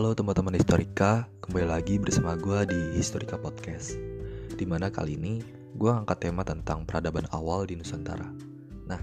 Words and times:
Halo 0.00 0.16
teman-teman 0.16 0.56
Historika, 0.56 1.28
kembali 1.44 1.68
lagi 1.68 2.00
bersama 2.00 2.32
gue 2.32 2.72
di 2.72 2.96
Historika 2.96 3.36
Podcast 3.36 4.00
Di 4.48 4.64
mana 4.64 4.88
kali 4.88 5.20
ini 5.20 5.44
gue 5.76 5.92
angkat 5.92 6.24
tema 6.24 6.40
tentang 6.40 6.88
peradaban 6.88 7.28
awal 7.36 7.68
di 7.68 7.76
Nusantara. 7.76 8.24
Nah, 8.88 8.96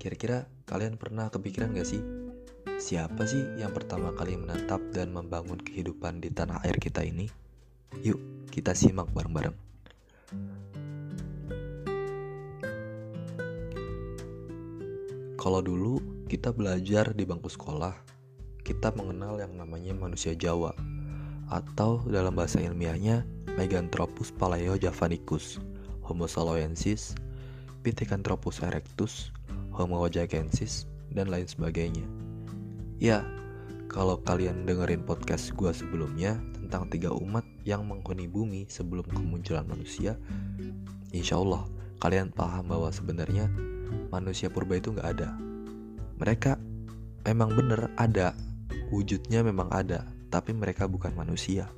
kira-kira 0.00 0.48
kalian 0.64 0.96
pernah 0.96 1.28
kepikiran 1.28 1.76
gak 1.76 1.84
sih? 1.84 2.00
Siapa 2.80 3.28
sih 3.28 3.60
yang 3.60 3.76
pertama 3.76 4.16
kali 4.16 4.40
menetap 4.40 4.80
dan 4.88 5.12
membangun 5.12 5.60
kehidupan 5.60 6.24
di 6.24 6.32
tanah 6.32 6.64
air 6.64 6.80
kita 6.80 7.04
ini? 7.04 7.28
Yuk, 8.00 8.48
kita 8.48 8.72
simak 8.72 9.12
bareng-bareng. 9.12 9.52
Kalau 15.36 15.60
dulu 15.60 16.24
kita 16.24 16.56
belajar 16.56 17.12
di 17.12 17.28
bangku 17.28 17.52
sekolah 17.52 18.16
kita 18.68 18.92
mengenal 18.92 19.40
yang 19.40 19.56
namanya 19.56 19.96
manusia 19.96 20.36
Jawa 20.36 20.76
atau 21.48 22.04
dalam 22.04 22.36
bahasa 22.36 22.60
ilmiahnya 22.60 23.24
Meganthropus 23.56 24.28
paleojavanicus, 24.36 25.56
Homo 26.04 26.28
saloensis, 26.28 27.16
Pithecanthropus 27.80 28.60
erectus, 28.60 29.32
Homo 29.72 30.04
wajakensis, 30.04 30.84
dan 31.16 31.32
lain 31.32 31.48
sebagainya. 31.48 32.04
Ya, 33.00 33.24
kalau 33.88 34.20
kalian 34.20 34.68
dengerin 34.68 35.00
podcast 35.00 35.56
gue 35.56 35.72
sebelumnya 35.72 36.36
tentang 36.60 36.92
tiga 36.92 37.08
umat 37.08 37.48
yang 37.64 37.88
menghuni 37.88 38.28
bumi 38.28 38.68
sebelum 38.68 39.08
kemunculan 39.08 39.64
manusia, 39.64 40.20
insya 41.16 41.40
Allah 41.40 41.64
kalian 42.04 42.30
paham 42.30 42.68
bahwa 42.68 42.92
sebenarnya 42.92 43.48
manusia 44.12 44.52
purba 44.52 44.76
itu 44.76 44.92
nggak 44.92 45.08
ada. 45.18 45.34
Mereka 46.20 46.60
memang 47.26 47.56
bener 47.56 47.90
ada, 47.98 48.36
Wujudnya 48.88 49.44
memang 49.44 49.68
ada, 49.68 50.08
tapi 50.32 50.56
mereka 50.56 50.88
bukan 50.88 51.12
manusia. 51.12 51.68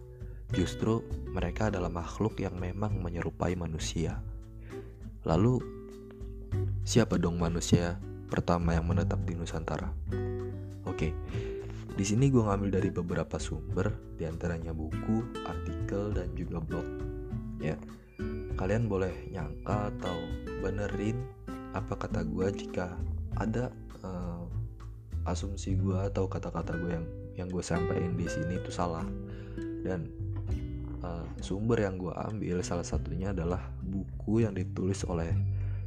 Justru 0.54 1.02
mereka 1.30 1.70
adalah 1.70 1.90
makhluk 1.90 2.38
yang 2.38 2.54
memang 2.58 2.98
menyerupai 3.02 3.58
manusia. 3.58 4.22
Lalu, 5.26 5.58
siapa 6.86 7.18
dong 7.18 7.38
manusia 7.38 7.98
pertama 8.30 8.78
yang 8.78 8.86
menetap 8.86 9.22
di 9.26 9.34
Nusantara? 9.34 9.90
Oke, 10.86 11.10
di 11.98 12.04
sini 12.06 12.30
gue 12.30 12.46
ngambil 12.46 12.78
dari 12.78 12.90
beberapa 12.94 13.36
sumber, 13.42 13.90
di 14.14 14.24
antaranya 14.24 14.70
buku, 14.70 15.20
artikel, 15.44 16.14
dan 16.14 16.30
juga 16.38 16.62
blog. 16.62 16.86
Ya, 17.58 17.74
kalian 18.54 18.86
boleh 18.86 19.12
nyangka 19.34 19.92
atau 19.98 20.16
benerin 20.62 21.20
apa 21.74 21.94
kata 21.94 22.24
gue 22.24 22.46
jika 22.54 22.96
ada 23.38 23.68
uh, 24.02 24.39
asumsi 25.30 25.78
gue 25.78 25.96
atau 25.96 26.26
kata-kata 26.26 26.74
gue 26.76 26.90
yang 26.92 27.06
yang 27.38 27.48
gue 27.48 27.62
sampaikan 27.64 28.18
di 28.18 28.26
sini 28.26 28.58
itu 28.58 28.68
salah 28.68 29.06
dan 29.86 30.10
uh, 31.00 31.24
sumber 31.40 31.80
yang 31.80 31.96
gue 31.96 32.12
ambil 32.12 32.60
salah 32.60 32.84
satunya 32.84 33.32
adalah 33.32 33.72
buku 33.80 34.44
yang 34.44 34.52
ditulis 34.52 35.06
oleh 35.08 35.32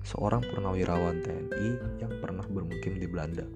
seorang 0.03 0.44
purnawirawan 0.44 1.23
TNI 1.23 2.02
yang 2.03 2.11
pernah 2.19 2.44
bermukim 2.44 2.99
di 2.99 3.08
Belanda. 3.08 3.47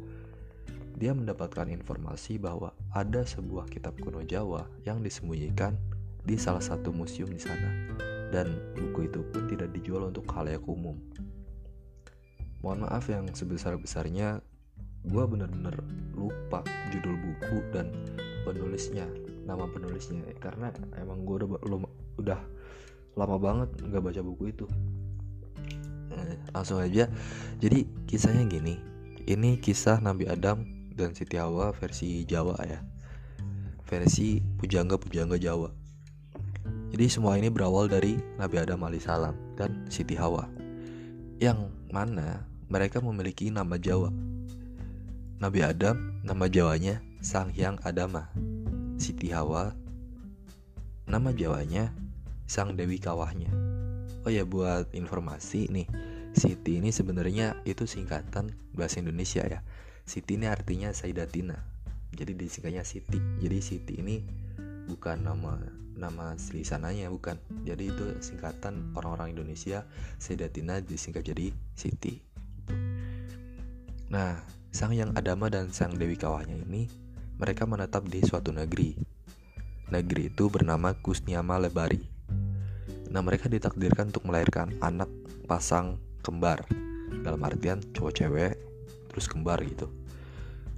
Dia 0.97 1.13
mendapatkan 1.13 1.69
informasi 1.69 2.41
bahwa 2.41 2.73
ada 2.89 3.21
sebuah 3.21 3.69
kitab 3.69 3.99
kuno 4.01 4.25
Jawa 4.25 4.65
yang 4.81 5.05
disembunyikan 5.05 5.77
di 6.25 6.39
salah 6.39 6.63
satu 6.63 6.89
museum 6.89 7.29
di 7.29 7.37
sana 7.37 7.69
dan 8.33 8.49
buku 8.75 9.07
itu 9.07 9.21
pun 9.29 9.45
tidak 9.45 9.71
dijual 9.77 10.09
untuk 10.09 10.25
halayak 10.33 10.63
umum. 10.65 10.97
Mohon 12.65 12.89
maaf 12.89 13.05
yang 13.07 13.29
sebesar-besarnya 13.29 14.41
gue 15.07 15.23
bener-bener 15.23 15.75
lupa 16.13 16.63
judul 16.91 17.15
buku 17.15 17.57
dan 17.71 17.91
penulisnya 18.43 19.07
nama 19.47 19.63
penulisnya. 19.71 20.21
Karena 20.43 20.69
emang 20.99 21.23
gue 21.23 21.47
udah 21.47 21.49
udah 22.19 22.39
lama 23.15 23.37
banget 23.39 23.69
nggak 23.81 24.03
baca 24.03 24.21
buku 24.21 24.43
itu. 24.51 24.65
Nah, 26.11 26.23
langsung 26.53 26.83
aja. 26.83 27.07
Jadi 27.63 27.87
kisahnya 28.05 28.45
gini. 28.45 28.75
Ini 29.27 29.59
kisah 29.59 29.99
Nabi 29.99 30.23
Adam 30.27 30.63
dan 30.95 31.11
Siti 31.11 31.35
Hawa 31.35 31.75
versi 31.75 32.23
Jawa 32.23 32.55
ya. 32.63 32.79
Versi 33.87 34.39
pujangga-pujangga 34.39 35.35
Jawa. 35.39 35.71
Jadi 36.87 37.05
semua 37.11 37.35
ini 37.35 37.51
berawal 37.51 37.91
dari 37.91 38.15
Nabi 38.39 38.55
Adam 38.63 38.83
alaihissalam 38.87 39.35
dan 39.59 39.83
Siti 39.91 40.15
Hawa 40.15 40.47
yang 41.37 41.69
mana 41.91 42.47
mereka 42.71 43.03
memiliki 43.03 43.51
nama 43.51 43.75
Jawa 43.75 44.09
Nabi 45.37 45.61
Adam, 45.61 46.17
nama 46.25 46.49
Jawanya 46.49 46.97
Sang 47.21 47.53
Hyang 47.53 47.77
Adama. 47.85 48.25
Siti 48.97 49.29
Hawa, 49.29 49.69
nama 51.05 51.29
Jawanya 51.29 51.93
Sang 52.49 52.73
Dewi 52.73 52.97
Kawahnya. 52.97 53.53
Oh 54.25 54.33
ya 54.33 54.49
buat 54.49 54.89
informasi 54.97 55.69
nih, 55.69 55.85
Siti 56.33 56.81
ini 56.81 56.89
sebenarnya 56.89 57.53
itu 57.69 57.85
singkatan 57.85 58.57
bahasa 58.73 58.97
Indonesia 58.97 59.45
ya. 59.45 59.61
Siti 60.09 60.41
ini 60.41 60.49
artinya 60.49 60.89
Saidatina. 60.89 61.61
Jadi 62.17 62.33
disingkatnya 62.33 62.81
Siti. 62.81 63.21
Jadi 63.37 63.61
Siti 63.61 64.01
ini 64.01 64.25
bukan 64.89 65.21
nama 65.21 65.61
nama 65.93 66.33
asli 66.33 66.65
sananya 66.65 67.13
bukan. 67.13 67.37
Jadi 67.61 67.93
itu 67.93 68.05
singkatan 68.25 68.97
orang-orang 68.97 69.37
Indonesia 69.37 69.85
Saidatina 70.17 70.81
disingkat 70.81 71.29
jadi 71.29 71.53
Siti. 71.77 72.25
Nah, 74.09 74.56
Sang 74.71 74.91
Yang 74.91 75.15
Adama 75.15 75.47
dan 75.47 75.71
Sang 75.71 75.95
Dewi 75.95 76.19
Kawahnya 76.19 76.59
ini 76.67 76.91
mereka 77.39 77.63
menetap 77.63 78.03
di 78.11 78.19
suatu 78.19 78.51
negeri. 78.51 78.99
Negeri 79.87 80.27
itu 80.27 80.51
bernama 80.51 80.91
Kusniama 80.99 81.55
Lebari. 81.55 82.03
Nah, 83.07 83.23
mereka 83.23 83.47
ditakdirkan 83.47 84.11
untuk 84.11 84.27
melahirkan 84.27 84.75
anak 84.83 85.07
pasang 85.47 85.95
kembar. 86.19 86.67
Dalam 87.23 87.39
artian 87.47 87.79
cowok 87.95 88.13
cewek 88.19 88.53
terus 89.07 89.31
kembar 89.31 89.63
gitu. 89.63 89.87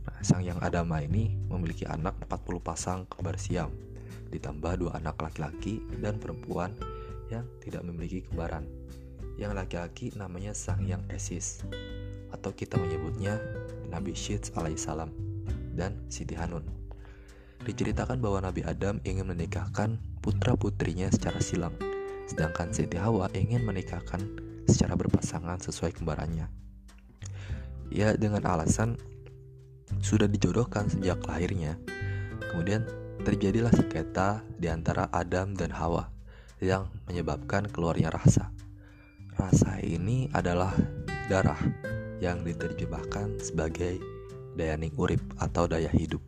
Nah, 0.05 0.21
Sang 0.21 0.45
Yang 0.45 0.61
Adama 0.61 1.01
ini 1.01 1.33
memiliki 1.49 1.89
anak 1.89 2.13
40 2.29 2.61
pasang 2.61 2.99
kembar 3.09 3.41
siam 3.41 3.73
ditambah 4.29 4.85
dua 4.85 5.01
anak 5.01 5.17
laki-laki 5.17 5.81
dan 5.97 6.21
perempuan 6.21 6.77
yang 7.33 7.45
tidak 7.65 7.81
memiliki 7.81 8.21
kembaran. 8.29 8.69
Yang 9.41 9.51
laki-laki 9.57 10.13
namanya 10.13 10.53
Sang 10.53 10.85
Yang 10.85 11.01
Esis 11.09 11.47
atau 12.29 12.53
kita 12.53 12.77
menyebutnya 12.77 13.41
Nabi 13.89 14.13
Syeds 14.13 14.53
alaihissalam 14.53 15.09
dan 15.73 15.97
Siti 16.07 16.37
Hanun. 16.37 16.63
Diceritakan 17.65 18.23
bahwa 18.23 18.39
Nabi 18.45 18.63
Adam 18.63 19.03
ingin 19.03 19.27
menikahkan 19.27 19.99
putra-putrinya 20.23 21.11
secara 21.11 21.43
silang, 21.43 21.75
sedangkan 22.29 22.71
Siti 22.71 22.95
Hawa 22.95 23.27
ingin 23.35 23.67
menikahkan 23.67 24.21
secara 24.69 24.95
berpasangan 24.95 25.59
sesuai 25.59 25.97
kembarannya. 25.97 26.47
Ya, 27.89 28.13
dengan 28.15 28.45
alasan 28.45 28.95
sudah 29.99 30.29
dijodohkan 30.29 30.87
sejak 30.87 31.19
lahirnya. 31.25 31.75
Kemudian 32.53 32.85
terjadilah 33.25 33.73
sengketa 33.73 34.45
di 34.55 34.71
antara 34.71 35.09
Adam 35.11 35.57
dan 35.57 35.73
Hawa 35.73 36.07
yang 36.61 36.87
menyebabkan 37.09 37.67
keluarnya 37.67 38.13
rasa. 38.13 38.53
Rasa 39.35 39.79
ini 39.83 40.27
adalah 40.31 40.75
darah 41.31 41.59
yang 42.19 42.43
diterjemahkan 42.43 43.39
sebagai 43.39 43.99
daya 44.59 44.75
urip 44.99 45.23
atau 45.39 45.65
daya 45.65 45.87
hidup. 45.91 46.19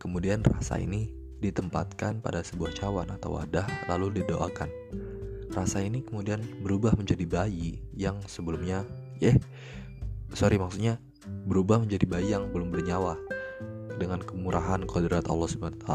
Kemudian 0.00 0.42
rasa 0.42 0.80
ini 0.80 1.12
ditempatkan 1.38 2.22
pada 2.22 2.40
sebuah 2.42 2.74
cawan 2.74 3.12
atau 3.12 3.38
wadah 3.38 3.66
lalu 3.86 4.22
didoakan. 4.22 4.70
Rasa 5.52 5.84
ini 5.84 6.00
kemudian 6.00 6.40
berubah 6.64 6.96
menjadi 6.96 7.28
bayi 7.28 7.84
yang 7.92 8.16
sebelumnya, 8.24 8.88
eh, 9.20 9.36
sorry 10.32 10.56
maksudnya 10.56 10.96
berubah 11.44 11.84
menjadi 11.84 12.06
bayi 12.08 12.32
yang 12.32 12.48
belum 12.50 12.72
bernyawa. 12.72 13.20
Dengan 14.00 14.24
kemurahan 14.24 14.88
kodrat 14.88 15.28
Allah 15.28 15.48
SWT, 15.52 15.86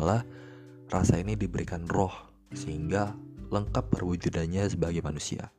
rasa 0.93 1.13
ini 1.17 1.33
diberikan 1.33 1.89
roh 1.89 2.13
sehingga 2.53 3.17
lengkap 3.49 3.89
perwujudannya 3.89 4.69
sebagai 4.69 5.01
manusia. 5.01 5.51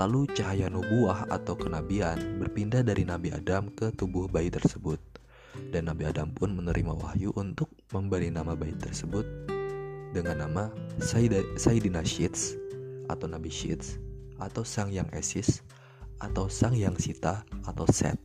Lalu 0.00 0.32
cahaya 0.32 0.72
nubuah 0.72 1.28
atau 1.28 1.52
kenabian 1.52 2.40
berpindah 2.40 2.80
dari 2.80 3.04
Nabi 3.04 3.36
Adam 3.36 3.68
ke 3.68 3.92
tubuh 3.92 4.24
bayi 4.32 4.48
tersebut. 4.48 4.96
Dan 5.68 5.92
Nabi 5.92 6.08
Adam 6.08 6.32
pun 6.32 6.56
menerima 6.56 6.96
wahyu 6.96 7.36
untuk 7.36 7.68
memberi 7.92 8.32
nama 8.32 8.56
bayi 8.56 8.72
tersebut 8.80 9.28
dengan 10.16 10.48
nama 10.48 10.72
Sayyidina 11.04 12.00
Shits 12.00 12.56
atau 13.12 13.28
Nabi 13.28 13.52
Shits 13.52 14.00
atau 14.40 14.64
Sang 14.64 14.88
Yang 14.88 15.08
Esis 15.20 15.48
atau 16.16 16.48
Sang 16.48 16.72
Yang 16.72 17.12
Sita 17.12 17.44
atau 17.68 17.84
Set. 17.92 18.16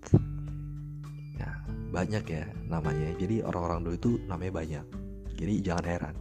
Nah, 1.35 1.59
banyak 1.91 2.23
ya 2.23 2.47
namanya. 2.71 3.11
Jadi 3.19 3.43
orang-orang 3.43 3.83
dulu 3.83 3.95
itu 3.99 4.11
namanya 4.31 4.53
banyak. 4.63 4.85
Jadi 5.35 5.53
jangan 5.59 5.85
heran. 5.85 6.15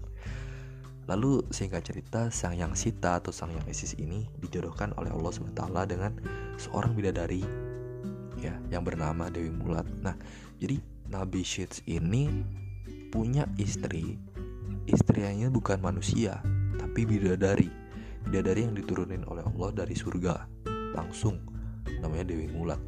Lalu 1.05 1.45
singkat 1.53 1.85
cerita 1.85 2.33
sang 2.33 2.56
yang 2.56 2.73
Sita 2.73 3.21
atau 3.21 3.29
sang 3.29 3.53
yang 3.53 3.67
Isis 3.69 3.93
ini 4.01 4.25
dijodohkan 4.41 4.97
oleh 4.97 5.12
Allah 5.12 5.33
SWT 5.37 5.65
dengan 5.85 6.17
seorang 6.56 6.97
bidadari 6.97 7.45
ya 8.41 8.56
yang 8.73 8.89
bernama 8.89 9.29
Dewi 9.29 9.53
Mulat. 9.53 9.85
Nah, 10.01 10.17
jadi 10.56 10.81
Nabi 11.12 11.45
Shits 11.45 11.85
ini 11.85 12.45
punya 13.12 13.45
istri. 13.61 14.17
Istrinya 14.85 15.49
bukan 15.49 15.81
manusia 15.81 16.41
tapi 16.81 17.05
bidadari. 17.05 17.69
Bidadari 18.25 18.65
yang 18.65 18.73
diturunin 18.73 19.29
oleh 19.29 19.45
Allah 19.45 19.85
dari 19.85 19.93
surga 19.93 20.49
langsung 20.97 21.37
namanya 22.01 22.33
Dewi 22.33 22.49
Mulat. 22.49 22.81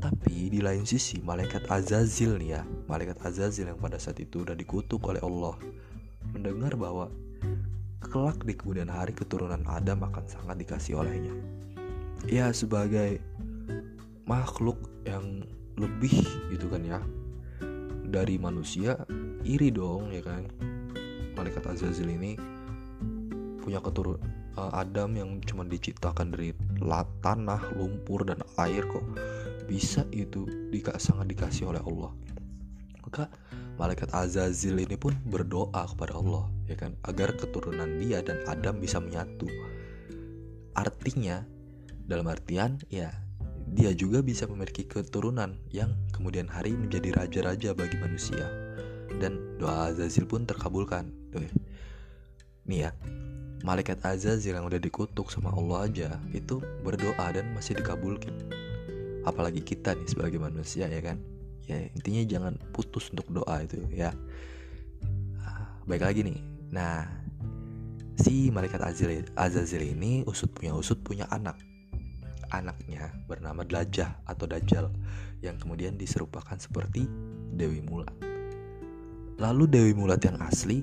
Tapi 0.00 0.48
di 0.48 0.64
lain 0.64 0.88
sisi 0.88 1.20
malaikat 1.20 1.68
Azazil 1.68 2.40
nih 2.40 2.56
ya 2.56 2.64
Malaikat 2.88 3.20
Azazil 3.20 3.68
yang 3.68 3.76
pada 3.76 4.00
saat 4.00 4.16
itu 4.16 4.48
udah 4.48 4.56
dikutuk 4.56 4.96
oleh 5.04 5.20
Allah 5.20 5.60
Mendengar 6.34 6.74
bahwa 6.78 7.10
kelak 8.00 8.42
di 8.42 8.56
kemudian 8.56 8.88
hari 8.90 9.12
keturunan 9.12 9.62
Adam 9.68 10.02
akan 10.06 10.24
sangat 10.26 10.56
dikasih 10.62 10.98
olehnya. 10.98 11.34
Ya 12.28 12.52
sebagai 12.52 13.22
makhluk 14.28 14.76
yang 15.06 15.44
lebih 15.78 16.24
gitu 16.52 16.66
kan 16.68 16.82
ya. 16.84 17.00
Dari 18.10 18.36
manusia 18.42 18.98
iri 19.46 19.70
dong 19.70 20.10
ya 20.10 20.22
kan? 20.22 20.50
Malaikat 21.38 21.64
Azazil 21.70 22.10
ini 22.10 22.34
punya 23.62 23.78
keturun 23.78 24.18
uh, 24.58 24.72
Adam 24.74 25.14
yang 25.14 25.30
cuma 25.44 25.62
diciptakan 25.62 26.34
dari 26.34 26.52
tanah, 27.22 27.60
lumpur 27.76 28.26
dan 28.26 28.42
air 28.58 28.82
kok. 28.88 29.04
Bisa 29.68 30.02
itu 30.10 30.48
dika 30.74 30.98
sangat 30.98 31.30
dikasih 31.30 31.70
oleh 31.70 31.82
Allah. 31.86 32.10
Maka 33.06 33.30
malaikat 33.80 34.12
Azazil 34.12 34.76
ini 34.76 35.00
pun 35.00 35.16
berdoa 35.24 35.88
kepada 35.88 36.20
Allah 36.20 36.44
ya 36.68 36.76
kan? 36.76 36.92
Agar 37.08 37.32
keturunan 37.32 37.96
dia 37.96 38.20
dan 38.20 38.44
Adam 38.44 38.76
bisa 38.76 39.00
menyatu. 39.00 39.48
Artinya 40.76 41.40
dalam 42.04 42.28
artian 42.28 42.76
ya 42.92 43.08
dia 43.72 43.96
juga 43.96 44.20
bisa 44.20 44.44
memiliki 44.44 44.84
keturunan 44.84 45.56
yang 45.72 45.96
kemudian 46.12 46.44
hari 46.44 46.76
menjadi 46.76 47.24
raja-raja 47.24 47.72
bagi 47.72 47.96
manusia. 47.96 48.52
Dan 49.16 49.56
doa 49.56 49.88
Azazil 49.88 50.28
pun 50.28 50.44
terkabulkan. 50.44 51.08
Tuh. 51.32 51.40
nih 52.68 52.84
ya. 52.84 52.90
Malaikat 53.64 54.00
Azazil 54.04 54.56
yang 54.56 54.68
udah 54.68 54.80
dikutuk 54.80 55.32
sama 55.32 55.52
Allah 55.56 55.88
aja 55.88 56.08
itu 56.36 56.60
berdoa 56.84 57.32
dan 57.32 57.48
masih 57.56 57.80
dikabulkan. 57.80 58.36
Apalagi 59.24 59.64
kita 59.64 59.96
nih 59.96 60.08
sebagai 60.08 60.40
manusia 60.40 60.88
ya 60.88 61.00
kan 61.00 61.39
ya 61.70 61.78
intinya 61.94 62.22
jangan 62.26 62.54
putus 62.74 63.06
untuk 63.14 63.30
doa 63.30 63.62
itu 63.62 63.78
ya. 63.94 64.10
Ah, 65.38 65.70
baik 65.86 66.02
lagi 66.02 66.26
nih. 66.26 66.38
Nah 66.74 67.06
si 68.18 68.50
malaikat 68.50 68.82
Azil 68.82 69.22
Azazil 69.38 69.86
ini 69.86 70.26
usut 70.26 70.50
punya 70.50 70.74
usut 70.74 70.98
punya 71.00 71.30
anak. 71.30 71.54
Anaknya 72.50 73.14
bernama 73.30 73.62
Dlajah 73.62 74.26
atau 74.26 74.50
Dajjal 74.50 74.90
yang 75.38 75.54
kemudian 75.62 75.94
diserupakan 75.94 76.58
seperti 76.58 77.06
Dewi 77.54 77.78
Mulat. 77.86 78.10
Lalu 79.38 79.70
Dewi 79.70 79.92
Mulat 79.94 80.18
yang 80.26 80.42
asli 80.42 80.82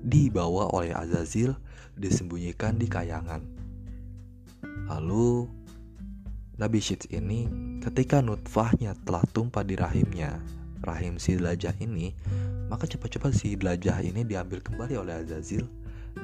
dibawa 0.00 0.72
oleh 0.72 0.96
Azazil 0.96 1.52
disembunyikan 2.00 2.80
di 2.80 2.88
kayangan. 2.88 3.44
Lalu 4.88 5.52
Nabi 6.56 6.80
Syeds 6.80 7.04
ini 7.12 7.44
ketika 7.84 8.24
nutfahnya 8.24 8.96
telah 9.04 9.20
tumpah 9.28 9.60
di 9.60 9.76
rahimnya, 9.76 10.40
rahim 10.80 11.20
si 11.20 11.36
Dlajah 11.36 11.76
ini, 11.84 12.16
maka 12.72 12.88
cepat-cepat 12.88 13.36
si 13.36 13.60
Dlajah 13.60 14.00
ini 14.00 14.24
diambil 14.24 14.64
kembali 14.64 14.96
oleh 14.96 15.20
Azazil 15.20 15.68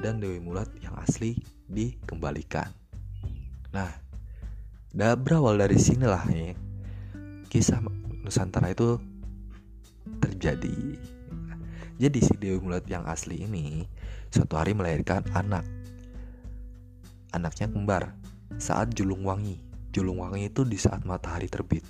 dan 0.01 0.17
Dewi 0.17 0.41
Mulat 0.41 0.73
yang 0.81 0.97
asli 0.97 1.37
dikembalikan. 1.69 2.73
Nah, 3.77 3.93
dah 4.89 5.13
berawal 5.13 5.53
dari 5.61 5.77
sinilah 5.77 6.25
ya, 6.25 6.57
kisah 7.53 7.77
Nusantara 8.25 8.73
itu 8.73 8.97
terjadi. 10.17 10.97
Jadi 12.01 12.19
si 12.25 12.33
Dewi 12.41 12.57
Mulat 12.57 12.89
yang 12.89 13.05
asli 13.05 13.45
ini 13.45 13.85
suatu 14.33 14.57
hari 14.57 14.73
melahirkan 14.73 15.29
anak. 15.37 15.61
Anaknya 17.37 17.69
kembar 17.69 18.17
saat 18.57 18.97
julung 18.97 19.21
wangi 19.29 19.61
Julung 19.93 20.25
wangi 20.25 20.49
itu 20.49 20.65
di 20.65 20.73
saat 20.73 21.05
matahari 21.05 21.45
terbit. 21.45 21.85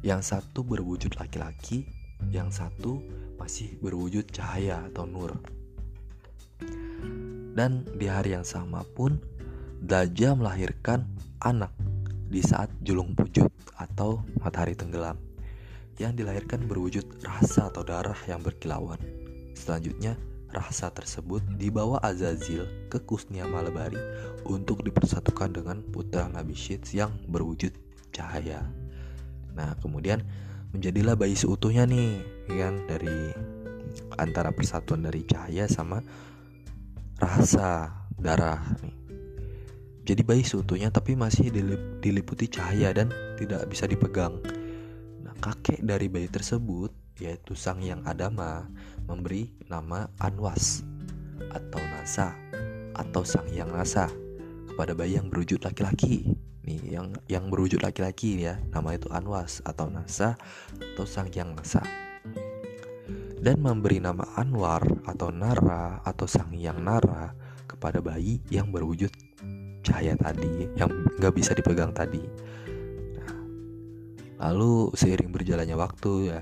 Yang 0.00 0.32
satu 0.32 0.64
berwujud 0.64 1.12
laki-laki, 1.20 1.84
yang 2.32 2.48
satu 2.48 3.04
masih 3.36 3.76
berwujud 3.84 4.32
cahaya 4.32 4.80
atau 4.88 5.04
nur. 5.04 5.36
Dan 7.52 7.84
di 8.00 8.08
hari 8.08 8.32
yang 8.32 8.48
sama 8.48 8.80
pun 8.96 9.20
Dajjal 9.78 10.34
melahirkan 10.34 11.06
anak 11.38 11.70
di 12.32 12.42
saat 12.42 12.66
julung 12.82 13.14
pujut 13.14 13.46
atau 13.78 14.26
matahari 14.42 14.74
tenggelam 14.74 15.14
yang 16.02 16.18
dilahirkan 16.18 16.66
berwujud 16.66 17.06
rasa 17.22 17.70
atau 17.70 17.86
darah 17.86 18.18
yang 18.26 18.42
berkilauan. 18.42 18.98
Selanjutnya, 19.54 20.18
rasa 20.48 20.88
tersebut 20.88 21.44
dibawa 21.60 22.00
Azazil 22.00 22.64
ke 22.88 23.04
Kusnia 23.04 23.44
Malabari 23.44 24.00
untuk 24.48 24.80
dipersatukan 24.80 25.52
dengan 25.52 25.84
putra 25.84 26.24
Nabi 26.28 26.56
Syeds 26.56 26.96
yang 26.96 27.12
berwujud 27.28 27.76
cahaya. 28.10 28.64
Nah, 29.52 29.76
kemudian 29.82 30.24
menjadilah 30.72 31.16
bayi 31.20 31.36
seutuhnya 31.36 31.84
nih, 31.84 32.24
kan 32.48 32.80
dari 32.88 33.32
antara 34.16 34.52
persatuan 34.52 35.04
dari 35.04 35.24
cahaya 35.28 35.68
sama 35.68 36.00
rasa 37.20 37.92
darah 38.16 38.62
nih. 38.80 38.96
Jadi 40.08 40.22
bayi 40.24 40.40
seutuhnya 40.40 40.88
tapi 40.88 41.12
masih 41.12 41.52
dilip, 41.52 42.00
diliputi 42.00 42.48
cahaya 42.48 42.96
dan 42.96 43.12
tidak 43.36 43.68
bisa 43.68 43.84
dipegang. 43.84 44.40
Nah, 45.20 45.36
kakek 45.36 45.84
dari 45.84 46.08
bayi 46.08 46.32
tersebut 46.32 46.88
yaitu 47.20 47.52
Sang 47.58 47.82
Yang 47.82 48.06
Adama 48.08 48.70
memberi 49.08 49.48
nama 49.72 50.04
Anwas 50.20 50.84
atau 51.48 51.80
Nasa 51.80 52.36
atau 52.92 53.24
Sang 53.24 53.48
Yang 53.48 53.70
Nasa 53.72 54.06
kepada 54.68 54.92
bayi 54.92 55.16
yang 55.16 55.32
berwujud 55.32 55.64
laki-laki. 55.64 56.36
Nih, 56.68 57.00
yang 57.00 57.16
yang 57.24 57.48
berwujud 57.48 57.80
laki-laki 57.80 58.44
ya, 58.44 58.60
nama 58.68 58.92
itu 58.92 59.08
Anwas 59.08 59.64
atau 59.64 59.88
Nasa 59.88 60.36
atau 60.76 61.08
Sang 61.08 61.32
Yang 61.32 61.56
Nasa. 61.56 61.82
Dan 63.40 63.64
memberi 63.64 63.96
nama 63.96 64.28
Anwar 64.36 64.84
atau 65.08 65.32
Nara 65.32 66.04
atau 66.04 66.28
Sang 66.28 66.52
Yang 66.52 66.78
Nara 66.84 67.32
kepada 67.64 68.04
bayi 68.04 68.44
yang 68.52 68.68
berwujud 68.68 69.08
cahaya 69.80 70.12
tadi 70.20 70.68
yang 70.76 70.92
nggak 71.16 71.32
bisa 71.32 71.56
dipegang 71.56 71.96
tadi. 71.96 72.20
Nah, 73.16 73.32
lalu 74.52 74.92
seiring 74.92 75.32
berjalannya 75.32 75.76
waktu 75.78 76.12
ya 76.28 76.40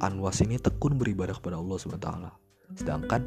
Anwas 0.00 0.40
ini 0.40 0.56
tekun 0.56 0.96
beribadah 0.96 1.36
kepada 1.36 1.60
Allah 1.60 1.76
SWT. 1.76 2.08
Sedangkan 2.72 3.22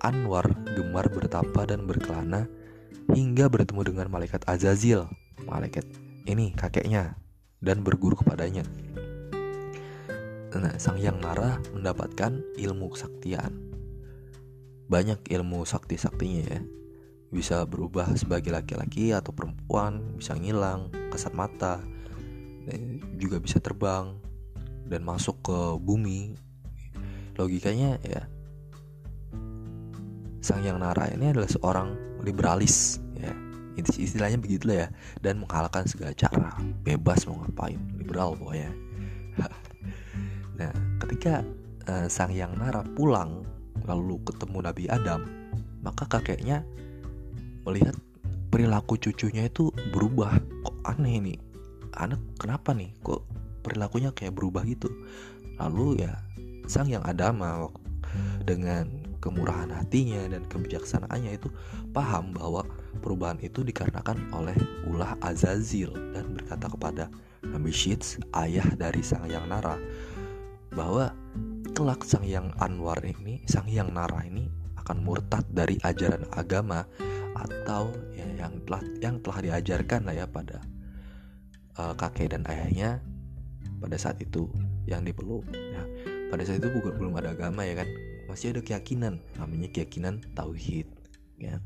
Anwar 0.00 0.48
gemar 0.76 1.08
bertapa 1.12 1.64
dan 1.68 1.84
berkelana 1.84 2.48
hingga 3.12 3.48
bertemu 3.52 3.92
dengan 3.92 4.08
malaikat 4.08 4.44
Azazil, 4.48 5.08
malaikat 5.44 5.84
ini 6.24 6.52
kakeknya, 6.56 7.16
dan 7.60 7.84
berguru 7.84 8.16
kepadanya. 8.16 8.64
Nah, 10.54 10.76
sang 10.80 10.96
yang 11.02 11.20
Nara 11.20 11.60
mendapatkan 11.76 12.40
ilmu 12.56 12.94
kesaktian. 12.94 13.52
Banyak 14.88 15.26
ilmu 15.28 15.66
sakti-saktinya 15.66 16.42
ya. 16.46 16.60
Bisa 17.34 17.66
berubah 17.66 18.14
sebagai 18.14 18.54
laki-laki 18.54 19.10
atau 19.10 19.34
perempuan, 19.34 20.14
bisa 20.16 20.38
ngilang, 20.38 20.88
kasat 21.10 21.34
mata, 21.34 21.82
juga 23.18 23.42
bisa 23.42 23.58
terbang, 23.58 24.14
dan 24.88 25.00
masuk 25.02 25.40
ke 25.44 25.58
bumi 25.80 26.36
logikanya 27.34 27.98
ya 28.04 28.22
Sang 30.44 30.60
Yang 30.60 30.76
Nara 30.76 31.08
ini 31.08 31.32
adalah 31.32 31.48
seorang 31.48 31.88
liberalis 32.20 33.00
ya. 33.16 33.32
Istilahnya 33.80 34.36
begitu 34.36 34.68
lah 34.68 34.84
ya 34.84 34.88
dan 35.24 35.40
mengalahkan 35.40 35.88
segala 35.88 36.12
cara 36.12 36.52
bebas 36.84 37.24
mau 37.24 37.40
ngapain 37.40 37.80
liberal 37.96 38.36
pokoknya. 38.36 38.68
Nah 40.54 40.70
ketika 41.00 41.42
uh, 41.88 42.06
Sang 42.12 42.30
Yang 42.30 42.60
Nara 42.60 42.84
pulang 42.92 43.42
lalu 43.88 44.20
ketemu 44.28 44.68
Nabi 44.68 44.84
Adam 44.92 45.24
maka 45.80 46.04
kakeknya 46.06 46.60
melihat 47.64 47.96
perilaku 48.52 49.00
cucunya 49.00 49.48
itu 49.48 49.72
berubah. 49.96 50.38
Kok 50.60 50.76
aneh 50.92 51.24
nih? 51.24 51.38
Anak 51.96 52.20
kenapa 52.36 52.76
nih? 52.76 52.92
Kok 53.00 53.43
perilakunya 53.64 54.12
kayak 54.12 54.36
berubah 54.36 54.68
gitu. 54.68 54.92
Lalu 55.56 56.04
ya 56.04 56.12
sang 56.68 56.92
yang 56.92 57.02
adama 57.08 57.72
dengan 58.44 58.86
kemurahan 59.24 59.72
hatinya 59.72 60.28
dan 60.28 60.44
kebijaksanaannya 60.44 61.40
itu 61.40 61.48
paham 61.96 62.36
bahwa 62.36 62.60
perubahan 63.00 63.40
itu 63.40 63.64
dikarenakan 63.64 64.20
oleh 64.36 64.52
ulah 64.84 65.16
Azazil 65.24 65.88
dan 66.12 66.36
berkata 66.36 66.68
kepada 66.68 67.04
Nabi 67.40 67.72
Shits, 67.72 68.20
ayah 68.36 68.68
dari 68.76 69.00
sang 69.00 69.24
yang 69.24 69.48
Nara, 69.48 69.80
bahwa 70.76 71.12
kelak 71.72 72.04
sang 72.04 72.24
yang 72.28 72.52
Anwar 72.60 73.00
ini, 73.00 73.40
sang 73.48 73.68
yang 73.68 73.92
Nara 73.96 74.20
ini 74.28 74.48
akan 74.84 75.00
murtad 75.00 75.44
dari 75.48 75.80
ajaran 75.80 76.28
agama 76.36 76.84
atau 77.34 77.88
ya 78.12 78.28
yang 78.36 78.60
telah 78.68 78.82
yang 79.00 79.16
telah 79.24 79.38
diajarkan 79.40 80.00
lah 80.04 80.14
ya 80.14 80.26
pada 80.28 80.60
uh, 81.80 81.96
kakek 81.96 82.36
dan 82.36 82.44
ayahnya 82.46 83.00
pada 83.84 84.00
saat 84.00 84.16
itu 84.24 84.48
yang 84.88 85.04
dipeluk 85.04 85.44
ya. 85.52 85.84
pada 86.32 86.40
saat 86.48 86.64
itu 86.64 86.72
bukan 86.72 86.96
belum 86.96 87.12
ada 87.20 87.36
agama 87.36 87.68
ya 87.68 87.84
kan? 87.84 87.88
Masih 88.24 88.56
ada 88.56 88.64
keyakinan 88.64 89.20
namanya 89.36 89.68
keyakinan 89.68 90.24
tauhid 90.32 90.88
ya 91.36 91.60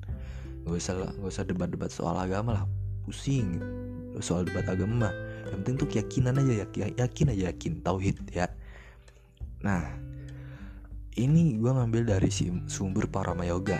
nggak 0.67 0.75
usah 0.75 0.95
nggak 0.99 1.31
usah 1.31 1.45
debat-debat 1.47 1.91
soal 1.95 2.19
agama 2.19 2.59
lah 2.59 2.65
pusing. 3.07 3.63
Soal 4.19 4.51
debat 4.51 4.67
agama 4.67 5.15
yang 5.47 5.63
penting 5.63 5.87
tuh 5.87 5.89
keyakinan 5.89 6.35
aja 6.43 6.67
ya 6.67 6.67
yakin 6.99 7.27
aja 7.31 7.55
yakin 7.55 7.73
tauhid 7.87 8.19
ya. 8.35 8.51
Nah 9.63 9.87
ini 11.15 11.55
gue 11.55 11.71
ngambil 11.71 12.03
dari 12.19 12.31
si 12.35 12.51
sumber 12.67 13.07
para 13.07 13.31
mayoga 13.35 13.79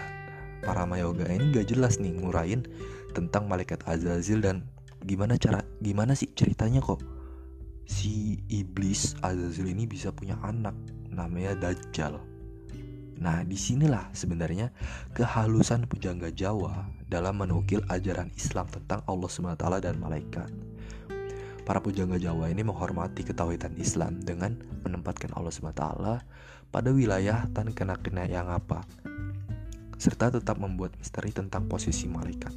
para 0.63 0.83
mayoga 0.87 1.27
ini 1.31 1.55
gak 1.55 1.71
jelas 1.71 2.03
nih 2.03 2.19
ngurain 2.19 2.67
tentang 3.15 3.47
malaikat 3.47 3.79
Azazil 3.87 4.43
dan 4.43 4.67
gimana 5.07 5.39
cara 5.39 5.63
gimana 5.79 6.19
sih 6.19 6.31
ceritanya 6.35 6.83
kok 6.83 6.99
si 7.89 8.45
iblis 8.53 9.17
Azazil 9.25 9.73
ini 9.73 9.89
bisa 9.89 10.13
punya 10.13 10.37
anak 10.45 10.77
namanya 11.09 11.57
Dajjal 11.57 12.21
Nah, 13.19 13.43
di 13.43 13.59
sinilah 13.59 14.15
sebenarnya 14.15 14.71
kehalusan 15.11 15.91
pujangga 15.91 16.31
Jawa 16.31 16.87
dalam 17.11 17.43
menukil 17.43 17.83
ajaran 17.91 18.31
Islam 18.39 18.71
tentang 18.71 19.03
Allah 19.11 19.27
SWT 19.27 19.65
dan 19.83 19.99
malaikat. 19.99 20.47
Para 21.67 21.83
pujangga 21.83 22.17
Jawa 22.17 22.47
ini 22.49 22.63
menghormati 22.63 23.27
ketahuitan 23.27 23.75
Islam 23.77 24.23
dengan 24.23 24.55
menempatkan 24.87 25.35
Allah 25.35 25.51
SWT 25.51 25.85
pada 26.71 26.89
wilayah 26.95 27.45
tan 27.51 27.75
kena-kena 27.75 28.25
yang 28.31 28.47
apa, 28.55 28.87
serta 29.99 30.39
tetap 30.39 30.63
membuat 30.63 30.95
misteri 30.97 31.35
tentang 31.35 31.67
posisi 31.67 32.07
malaikat. 32.07 32.55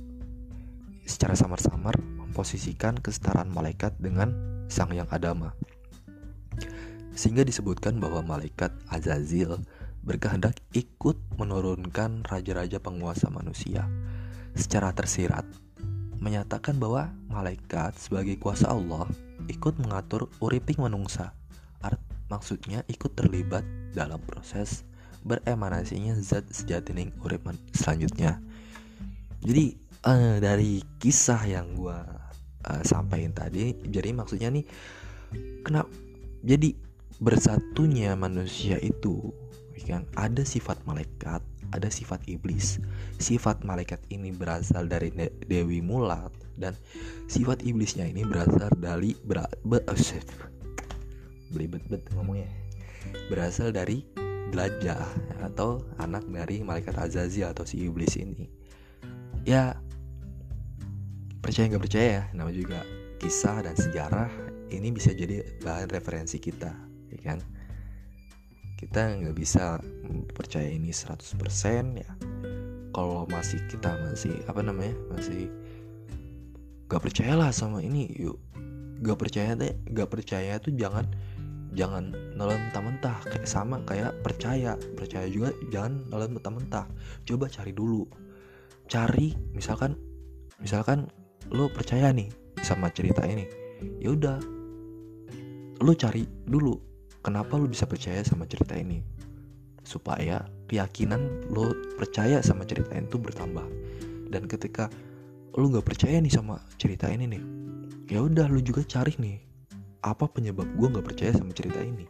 Secara 1.10 1.34
samar-samar 1.34 1.98
memposisikan 1.98 3.02
kesetaraan 3.02 3.50
malaikat 3.50 3.98
dengan 3.98 4.51
sang 4.72 4.96
yang 4.96 5.06
adama. 5.12 5.52
Sehingga 7.12 7.44
disebutkan 7.44 8.00
bahwa 8.00 8.24
malaikat 8.24 8.72
Azazil 8.88 9.60
berkehendak 10.02 10.58
ikut 10.72 11.20
menurunkan 11.36 12.24
raja-raja 12.24 12.80
penguasa 12.80 13.28
manusia. 13.28 13.86
Secara 14.56 14.96
tersirat 14.96 15.44
menyatakan 16.18 16.80
bahwa 16.80 17.12
malaikat 17.28 18.00
sebagai 18.00 18.40
kuasa 18.40 18.72
Allah 18.72 19.10
ikut 19.52 19.76
mengatur 19.82 20.30
uriping 20.40 20.78
manungsa 20.80 21.34
art 21.82 21.98
maksudnya 22.30 22.86
ikut 22.88 23.18
terlibat 23.18 23.66
dalam 23.92 24.22
proses 24.24 24.86
beremanasinya 25.26 26.18
zat 26.22 26.46
sejatining 26.50 27.14
urip 27.22 27.46
selanjutnya. 27.74 28.42
Jadi 29.42 29.78
uh, 30.06 30.38
dari 30.38 30.82
kisah 31.02 31.42
yang 31.46 31.74
gue 31.78 32.00
uh, 32.66 32.84
sampaikan 32.86 33.34
tadi. 33.34 33.74
Jadi 33.88 34.10
maksudnya 34.14 34.50
nih 34.54 34.66
kenapa? 35.66 35.90
Jadi 36.42 36.74
bersatunya 37.22 38.18
manusia 38.18 38.82
itu 38.82 39.30
kan? 39.82 40.06
Ada 40.14 40.46
sifat 40.46 40.82
malaikat 40.86 41.42
ada 41.72 41.88
sifat 41.88 42.22
iblis. 42.28 42.78
Sifat 43.18 43.64
malaikat 43.64 44.04
ini 44.12 44.36
berasal 44.36 44.92
dari 44.92 45.10
De 45.12 45.32
Dewi 45.48 45.80
Mulat 45.80 46.32
dan 46.60 46.76
sifat 47.32 47.64
iblisnya 47.64 48.06
ini 48.06 48.28
berasal 48.28 48.70
dari 48.78 49.16
ber, 49.24 49.48
be, 49.64 49.80
oh, 49.88 50.00
belibet 51.56 51.84
bet 51.88 52.04
ngomongnya. 52.14 52.52
Berasal 53.32 53.72
dari 53.72 54.04
Dlajah 54.52 55.08
atau 55.48 55.80
anak 55.96 56.28
dari 56.28 56.60
malaikat 56.60 57.00
Azazi 57.00 57.48
atau 57.48 57.64
si 57.64 57.88
iblis 57.88 58.20
ini. 58.20 58.52
Ya 59.48 59.80
percaya 61.42 61.66
nggak 61.68 61.84
percaya 61.84 62.08
ya? 62.08 62.24
Nama 62.38 62.52
juga 62.54 62.80
kisah 63.18 63.66
dan 63.66 63.76
sejarah. 63.76 64.30
Ini 64.72 64.88
bisa 64.96 65.12
jadi 65.12 65.44
bahan 65.60 65.92
referensi 65.92 66.40
kita 66.40 66.72
ya 67.12 67.20
kan? 67.22 67.40
Kita 68.80 69.14
nggak 69.20 69.36
bisa 69.36 69.78
percaya 70.32 70.70
ini 70.72 70.90
100% 70.90 71.38
ya. 72.00 72.10
Kalau 72.92 73.24
masih 73.28 73.60
kita 73.72 73.96
masih 74.04 74.36
apa 74.52 74.60
namanya 74.60 74.96
masih 75.12 75.48
gak 76.92 77.00
percayalah 77.08 77.56
sama 77.56 77.80
ini 77.80 78.12
yuk. 78.20 78.36
Gak 79.00 79.16
percaya 79.16 79.56
deh 79.56 79.72
gak 79.96 80.12
percaya 80.12 80.60
tuh 80.60 80.76
jangan 80.76 81.08
jangan 81.72 82.12
nelan 82.36 82.60
mentah-mentah. 82.68 83.24
Kayak 83.32 83.48
sama 83.48 83.80
kayak 83.88 84.20
percaya. 84.20 84.76
Percaya 85.00 85.28
juga 85.32 85.56
jangan 85.72 86.04
nelan 86.12 86.36
mentah-mentah. 86.36 86.86
Coba 87.24 87.48
cari 87.48 87.72
dulu. 87.72 88.04
Cari 88.92 89.32
misalkan 89.56 89.96
misalkan 90.60 91.08
lo 91.50 91.66
percaya 91.74 92.14
nih 92.14 92.30
sama 92.62 92.94
cerita 92.94 93.26
ini? 93.26 93.50
Ya 93.98 94.14
udah. 94.14 94.38
Lo 95.82 95.98
cari 95.98 96.30
dulu 96.46 96.78
kenapa 97.26 97.58
lu 97.58 97.66
bisa 97.66 97.90
percaya 97.90 98.22
sama 98.22 98.46
cerita 98.46 98.78
ini 98.78 99.02
supaya 99.82 100.46
keyakinan 100.70 101.50
lo 101.50 101.74
percaya 101.98 102.46
sama 102.46 102.70
cerita 102.70 102.94
itu 102.94 103.18
bertambah. 103.18 103.66
Dan 104.30 104.46
ketika 104.46 104.94
lu 105.58 105.74
nggak 105.74 105.84
percaya 105.90 106.22
nih 106.22 106.32
sama 106.32 106.62
cerita 106.78 107.12
ini 107.12 107.28
nih 107.28 107.44
ya 108.12 108.24
udah 108.24 108.52
lu 108.52 108.60
juga 108.60 108.84
cari 108.84 109.16
nih 109.16 109.40
apa 110.04 110.28
penyebab 110.28 110.68
gue 110.76 110.88
nggak 110.92 111.06
percaya 111.08 111.32
sama 111.32 111.56
cerita 111.56 111.80
ini? 111.80 112.06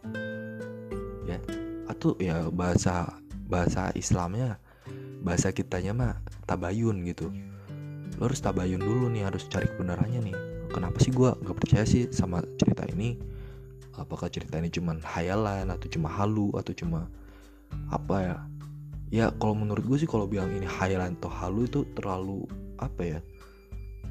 Ya 1.26 1.38
atau 1.86 2.18
ya 2.18 2.50
bahasa 2.50 3.22
bahasa 3.46 3.94
Islamnya 3.94 4.58
bahasa 5.22 5.54
kitanya 5.54 5.92
mah 5.94 6.14
tabayun 6.50 7.06
gitu 7.06 7.30
lo 8.18 8.28
harus 8.28 8.40
tabayun 8.40 8.80
dulu 8.80 9.08
nih 9.12 9.24
harus 9.28 9.46
cari 9.48 9.68
kebenarannya 9.68 10.20
nih. 10.32 10.36
Kenapa 10.72 10.98
sih 11.04 11.12
gue 11.12 11.30
nggak 11.32 11.56
percaya 11.56 11.84
sih 11.84 12.08
sama 12.12 12.40
cerita 12.56 12.88
ini? 12.88 13.20
Apakah 13.96 14.32
cerita 14.32 14.56
ini 14.56 14.72
cuma 14.72 14.96
hayalan 14.96 15.68
atau 15.68 15.86
cuma 15.92 16.08
halu 16.08 16.48
atau 16.56 16.72
cuma 16.72 17.08
apa 17.92 18.16
ya? 18.20 18.36
Ya 19.12 19.26
kalau 19.36 19.52
menurut 19.52 19.84
gue 19.84 19.98
sih 20.00 20.08
kalau 20.08 20.24
bilang 20.24 20.48
ini 20.52 20.64
hayalan 20.64 21.12
atau 21.20 21.28
halu 21.28 21.68
itu 21.68 21.84
terlalu 21.92 22.48
apa 22.80 23.02
ya 23.04 23.18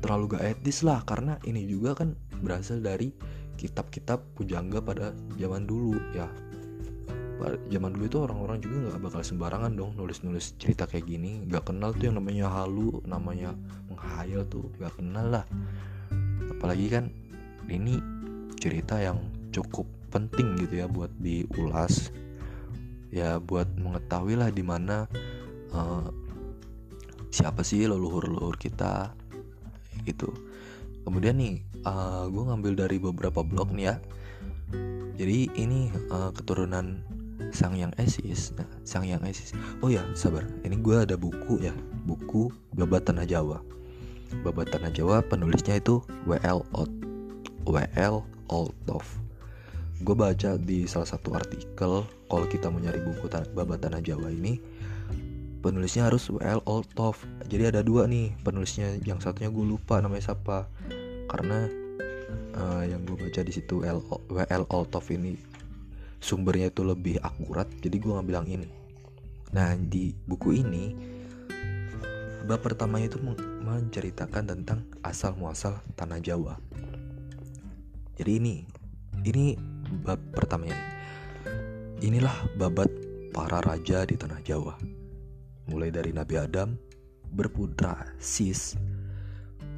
terlalu 0.05 0.37
gak 0.37 0.45
etis 0.45 0.85
lah. 0.85 1.01
Karena 1.05 1.41
ini 1.49 1.65
juga 1.65 1.97
kan 1.97 2.13
berasal 2.41 2.81
dari 2.81 3.09
kitab-kitab 3.57 4.21
pujangga 4.37 4.81
pada 4.81 5.13
zaman 5.37 5.65
dulu 5.69 5.97
ya 6.17 6.25
zaman 7.69 7.91
dulu 7.97 8.05
itu 8.05 8.17
orang-orang 8.21 8.57
juga 8.61 8.75
nggak 8.87 9.01
bakal 9.01 9.21
sembarangan 9.25 9.71
dong 9.73 9.97
nulis-nulis 9.97 10.55
cerita 10.61 10.85
kayak 10.85 11.05
gini. 11.09 11.41
Nggak 11.47 11.73
kenal 11.73 11.95
tuh 11.95 12.11
yang 12.11 12.17
namanya 12.21 12.47
halu 12.49 13.01
namanya 13.05 13.55
menghayal 13.89 14.45
tuh 14.47 14.69
nggak 14.77 14.93
kenal 14.97 15.25
lah. 15.27 15.45
Apalagi 16.51 16.87
kan 16.91 17.09
ini 17.71 17.97
cerita 18.61 19.01
yang 19.01 19.17
cukup 19.49 19.89
penting 20.13 20.59
gitu 20.61 20.83
ya 20.83 20.87
buat 20.89 21.09
diulas. 21.17 22.13
Ya 23.11 23.41
buat 23.43 23.67
mengetahui 23.75 24.39
lah 24.39 24.49
di 24.53 24.63
mana 24.63 25.09
uh, 25.75 26.07
siapa 27.31 27.63
sih 27.63 27.87
leluhur-leluhur 27.87 28.55
kita 28.59 29.11
gitu. 30.03 30.31
Kemudian 31.01 31.39
nih 31.41 31.59
uh, 31.87 32.29
gue 32.29 32.43
ngambil 32.45 32.73
dari 32.87 32.97
beberapa 33.01 33.41
blog 33.41 33.73
nih 33.73 33.85
ya. 33.91 33.95
Jadi 35.21 35.53
ini 35.59 35.91
uh, 36.09 36.31
keturunan 36.33 37.03
sang 37.51 37.75
yang 37.77 37.91
esis. 37.99 38.55
Nah, 38.55 38.67
sang 38.83 39.05
yang 39.07 39.21
esis. 39.23 39.55
Oh 39.83 39.91
ya 39.91 40.03
sabar. 40.17 40.47
Ini 40.63 40.79
gue 40.79 40.95
ada 40.95 41.15
buku 41.15 41.61
ya. 41.61 41.75
Buku 42.07 42.51
babat 42.75 43.07
tanah 43.07 43.27
jawa. 43.27 43.61
Babat 44.43 44.71
tanah 44.71 44.91
jawa 44.91 45.19
penulisnya 45.23 45.79
itu 45.79 45.99
WL 46.27 46.63
Ot 46.75 46.91
WL 47.67 48.23
Oltov 48.49 49.05
gue 50.01 50.17
baca 50.17 50.57
di 50.57 50.89
salah 50.89 51.05
satu 51.05 51.37
artikel 51.37 52.01
kalau 52.25 52.45
kita 52.49 52.73
mau 52.73 52.81
nyari 52.81 53.05
buku 53.05 53.29
tan 53.29 53.45
babat 53.53 53.85
tanah 53.85 54.01
Jawa 54.01 54.33
ini 54.33 54.57
penulisnya 55.61 56.09
harus 56.09 56.25
WL 56.25 56.65
Oltov 56.65 57.21
jadi 57.51 57.67
ada 57.67 57.83
dua 57.83 58.07
nih 58.07 58.31
penulisnya. 58.47 58.95
Yang 59.03 59.27
satunya 59.27 59.51
gue 59.51 59.65
lupa 59.75 59.99
namanya 59.99 60.31
siapa. 60.31 60.71
Karena 61.27 61.67
uh, 62.55 62.83
yang 62.87 63.03
gue 63.03 63.19
baca 63.19 63.43
di 63.43 63.51
situ 63.51 63.83
WL 63.83 64.63
Oltov 64.71 65.03
ini 65.11 65.35
sumbernya 66.21 66.69
itu 66.69 66.85
lebih 66.85 67.17
akurat 67.25 67.67
jadi 67.81 67.97
gue 67.97 68.11
nggak 68.13 68.27
bilang 68.29 68.47
ini. 68.47 68.69
Nah 69.51 69.75
di 69.75 70.15
buku 70.15 70.61
ini 70.61 70.95
bab 72.47 72.63
pertama 72.63 73.03
itu 73.03 73.19
menceritakan 73.65 74.47
tentang 74.47 74.87
asal 75.03 75.35
muasal 75.35 75.81
tanah 75.99 76.23
Jawa. 76.23 76.55
Jadi 78.15 78.31
ini 78.37 78.55
ini 79.25 79.57
bab 80.05 80.21
pertamanya 80.31 80.91
Inilah 82.01 82.33
babat 82.57 82.89
para 83.29 83.61
raja 83.61 84.01
di 84.09 84.17
tanah 84.17 84.41
Jawa. 84.41 84.73
Mulai 85.69 85.93
dari 85.93 86.09
Nabi 86.09 86.33
Adam 86.33 86.73
berputra 87.29 87.93
Sis, 88.17 88.73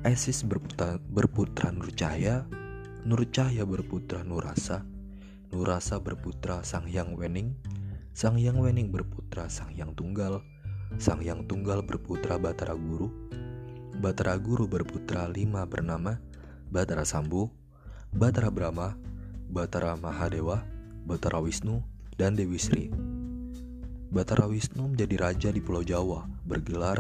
Esis 0.08 0.48
berputra, 0.48 0.96
berputra 1.04 1.76
Nurcahya, 1.76 2.48
Nurcahya 3.04 3.68
berputra 3.68 4.24
Nurasa, 4.24 4.88
Nurasa 5.53 6.01
berputra 6.01 6.65
Sang 6.65 6.89
Hyang 6.89 7.13
Wening, 7.13 7.53
Sang 8.17 8.41
Hyang 8.41 8.57
Wening 8.57 8.89
berputra 8.89 9.45
Sang 9.53 9.69
Hyang 9.69 9.93
Tunggal, 9.93 10.41
Sang 10.98 11.22
Hyang 11.22 11.45
Tunggal 11.45 11.86
berputra 11.86 12.41
Batara 12.41 12.74
Guru, 12.74 13.13
Batara 14.01 14.33
Guru 14.41 14.65
berputra 14.65 15.29
lima 15.29 15.62
bernama 15.69 16.17
Batara 16.74 17.05
Sambu, 17.05 17.53
Batara 18.10 18.50
Brahma, 18.50 18.98
Batara 19.45 19.93
Mahadewa, 19.93 20.65
Batara 21.05 21.38
Wisnu, 21.38 21.86
dan 22.17 22.33
Dewi 22.33 22.57
Sri. 22.57 22.89
Batara 24.10 24.50
Wisnu 24.50 24.89
menjadi 24.89 25.15
raja 25.22 25.50
di 25.53 25.62
Pulau 25.62 25.86
Jawa, 25.86 26.25
bergelar 26.50 26.98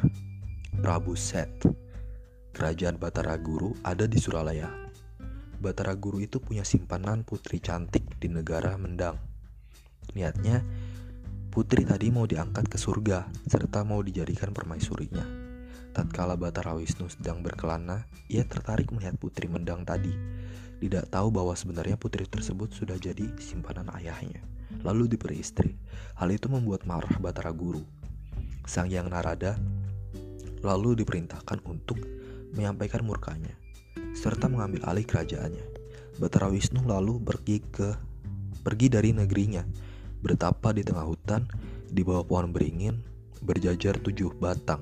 Prabu 0.77 1.17
Set. 1.17 1.49
Kerajaan 2.53 3.01
Batara 3.01 3.33
Guru 3.41 3.73
ada 3.81 4.05
di 4.05 4.21
Suralaya. 4.21 4.82
Batara 5.63 5.95
Guru 5.95 6.19
itu 6.19 6.43
punya 6.43 6.67
simpanan 6.67 7.23
putri 7.23 7.63
cantik 7.63 8.19
di 8.19 8.27
negara 8.27 8.75
Mendang. 8.75 9.15
Niatnya, 10.11 10.59
putri 11.47 11.87
tadi 11.87 12.11
mau 12.11 12.27
diangkat 12.27 12.67
ke 12.67 12.75
surga, 12.75 13.31
serta 13.47 13.87
mau 13.87 14.03
dijadikan 14.03 14.51
permaisurinya. 14.51 15.23
Tatkala 15.95 16.35
Batara 16.35 16.75
Wisnu 16.75 17.07
sedang 17.07 17.39
berkelana, 17.39 18.03
ia 18.27 18.43
tertarik 18.43 18.91
melihat 18.91 19.15
putri 19.15 19.47
Mendang 19.47 19.87
tadi. 19.87 20.11
Tidak 20.83 21.07
tahu 21.07 21.31
bahwa 21.31 21.55
sebenarnya 21.55 21.95
putri 21.95 22.27
tersebut 22.27 22.75
sudah 22.75 22.99
jadi 22.99 23.31
simpanan 23.39 23.87
ayahnya, 23.95 24.43
lalu 24.83 25.15
diberi 25.15 25.39
istri. 25.39 25.79
Hal 26.19 26.27
itu 26.35 26.51
membuat 26.51 26.83
marah 26.83 27.15
Batara 27.23 27.55
Guru. 27.55 27.87
Sang 28.67 28.91
Yang 28.91 29.07
Narada 29.15 29.55
lalu 30.59 30.99
diperintahkan 30.99 31.63
untuk 31.63 32.03
menyampaikan 32.51 32.99
murkanya, 33.07 33.55
serta 34.13 34.47
mengambil 34.47 34.85
alih 34.87 35.03
kerajaannya. 35.03 35.65
Batara 36.21 36.47
Wisnu 36.47 36.85
lalu 36.85 37.17
pergi 37.19 37.57
ke 37.59 37.97
pergi 38.61 38.87
dari 38.87 39.11
negerinya, 39.11 39.65
bertapa 40.21 40.71
di 40.71 40.85
tengah 40.85 41.03
hutan, 41.03 41.49
di 41.89 42.05
bawah 42.05 42.23
pohon 42.23 42.53
beringin, 42.53 43.01
berjajar 43.43 43.99
tujuh 43.99 44.31
batang. 44.39 44.79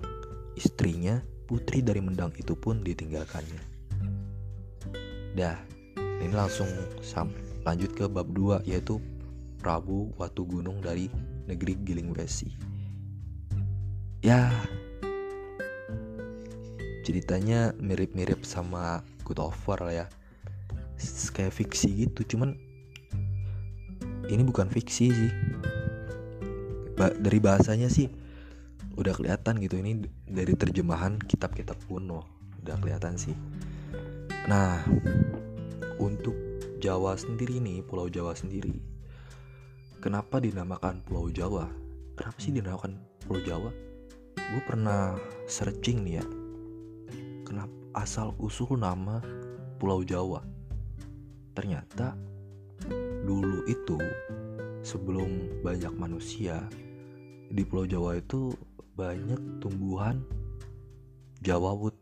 Istrinya, 0.54 1.24
putri 1.48 1.82
dari 1.82 2.04
Mendang 2.04 2.36
itu 2.38 2.54
pun 2.54 2.84
ditinggalkannya. 2.84 3.64
Dah, 5.34 5.58
ini 5.98 6.36
langsung 6.36 6.68
sam 7.00 7.32
lanjut 7.64 7.96
ke 7.96 8.06
bab 8.06 8.28
2 8.36 8.68
yaitu 8.68 9.00
Prabu 9.62 10.12
Watu 10.20 10.44
Gunung 10.44 10.84
dari 10.84 11.08
negeri 11.48 11.78
Giling 11.82 12.12
Wesi. 12.14 12.52
Ya, 14.22 14.54
ceritanya 17.02 17.74
mirip-mirip 17.82 18.46
sama 18.46 19.02
Lah 19.36 19.94
ya. 19.94 20.06
Kayak 21.34 21.54
fiksi 21.56 22.06
gitu 22.06 22.36
cuman 22.36 22.58
ini 24.30 24.44
bukan 24.46 24.70
fiksi 24.70 25.06
sih. 25.10 25.32
Ba 26.96 27.10
dari 27.16 27.40
bahasanya 27.42 27.90
sih 27.90 28.12
udah 29.00 29.16
kelihatan 29.16 29.58
gitu 29.64 29.80
ini 29.80 30.04
dari 30.28 30.54
terjemahan 30.54 31.18
kitab-kitab 31.18 31.80
kuno 31.88 32.28
udah 32.62 32.76
kelihatan 32.78 33.18
sih. 33.18 33.34
Nah 34.46 34.84
untuk 35.98 36.36
Jawa 36.82 37.14
sendiri 37.14 37.62
nih 37.62 37.86
Pulau 37.86 38.10
Jawa 38.10 38.34
sendiri 38.34 38.74
kenapa 40.02 40.42
dinamakan 40.42 41.06
Pulau 41.06 41.30
Jawa? 41.30 41.70
Kenapa 42.18 42.38
sih 42.42 42.50
dinamakan 42.50 42.98
Pulau 43.24 43.42
Jawa? 43.46 43.72
Gue 44.36 44.62
pernah 44.66 45.16
searching 45.46 46.02
nih 46.02 46.20
ya. 46.20 46.26
Kenapa 47.46 47.81
asal 47.94 48.36
usul 48.40 48.80
nama 48.80 49.20
Pulau 49.82 50.06
Jawa. 50.06 50.44
Ternyata 51.52 52.16
dulu 53.26 53.66
itu 53.68 54.00
sebelum 54.82 55.62
banyak 55.62 55.94
manusia 55.94 56.62
di 57.52 57.62
Pulau 57.68 57.86
Jawa 57.86 58.18
itu 58.18 58.56
banyak 58.96 59.62
tumbuhan 59.62 60.24
Jawawut. 61.42 61.98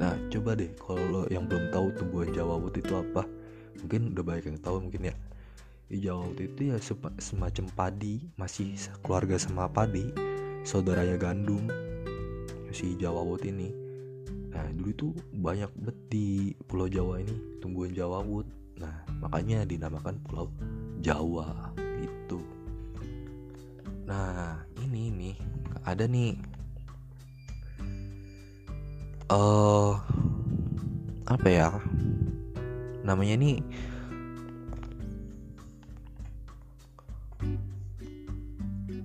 Nah, 0.00 0.16
coba 0.32 0.56
deh 0.56 0.72
kalau 0.80 1.28
yang 1.28 1.44
belum 1.44 1.70
tahu 1.70 1.92
tumbuhan 1.94 2.32
Jawawut 2.32 2.74
itu 2.74 2.92
apa, 2.96 3.22
mungkin 3.84 4.16
udah 4.16 4.24
banyak 4.24 4.44
yang 4.54 4.60
tahu 4.64 4.76
mungkin 4.80 5.12
ya. 5.12 5.14
Di 5.88 6.04
Jawawut 6.04 6.40
itu 6.40 6.72
ya 6.72 6.76
semacam 7.20 7.64
padi, 7.72 8.28
masih 8.36 8.76
keluarga 9.04 9.36
sama 9.36 9.68
padi, 9.68 10.08
saudaranya 10.64 11.16
gandum 11.16 11.68
si 12.72 12.96
Jawawut 13.00 13.44
ini 13.48 13.87
Nah 14.58 14.66
dulu 14.74 14.90
itu 14.90 15.08
banyak 15.38 15.70
bet 15.78 15.94
di 16.10 16.50
Pulau 16.66 16.90
Jawa 16.90 17.22
ini 17.22 17.62
tumbuhan 17.62 17.94
Jawa 17.94 18.26
wood. 18.26 18.50
Nah 18.74 19.06
makanya 19.22 19.62
dinamakan 19.62 20.18
Pulau 20.26 20.50
Jawa 20.98 21.70
gitu. 22.02 22.42
Nah 24.02 24.66
ini 24.82 25.14
nih 25.14 25.36
ada 25.86 26.10
nih 26.10 26.34
uh, 29.30 29.94
apa 31.30 31.46
ya 31.46 31.70
namanya 33.06 33.38
nih 33.38 33.62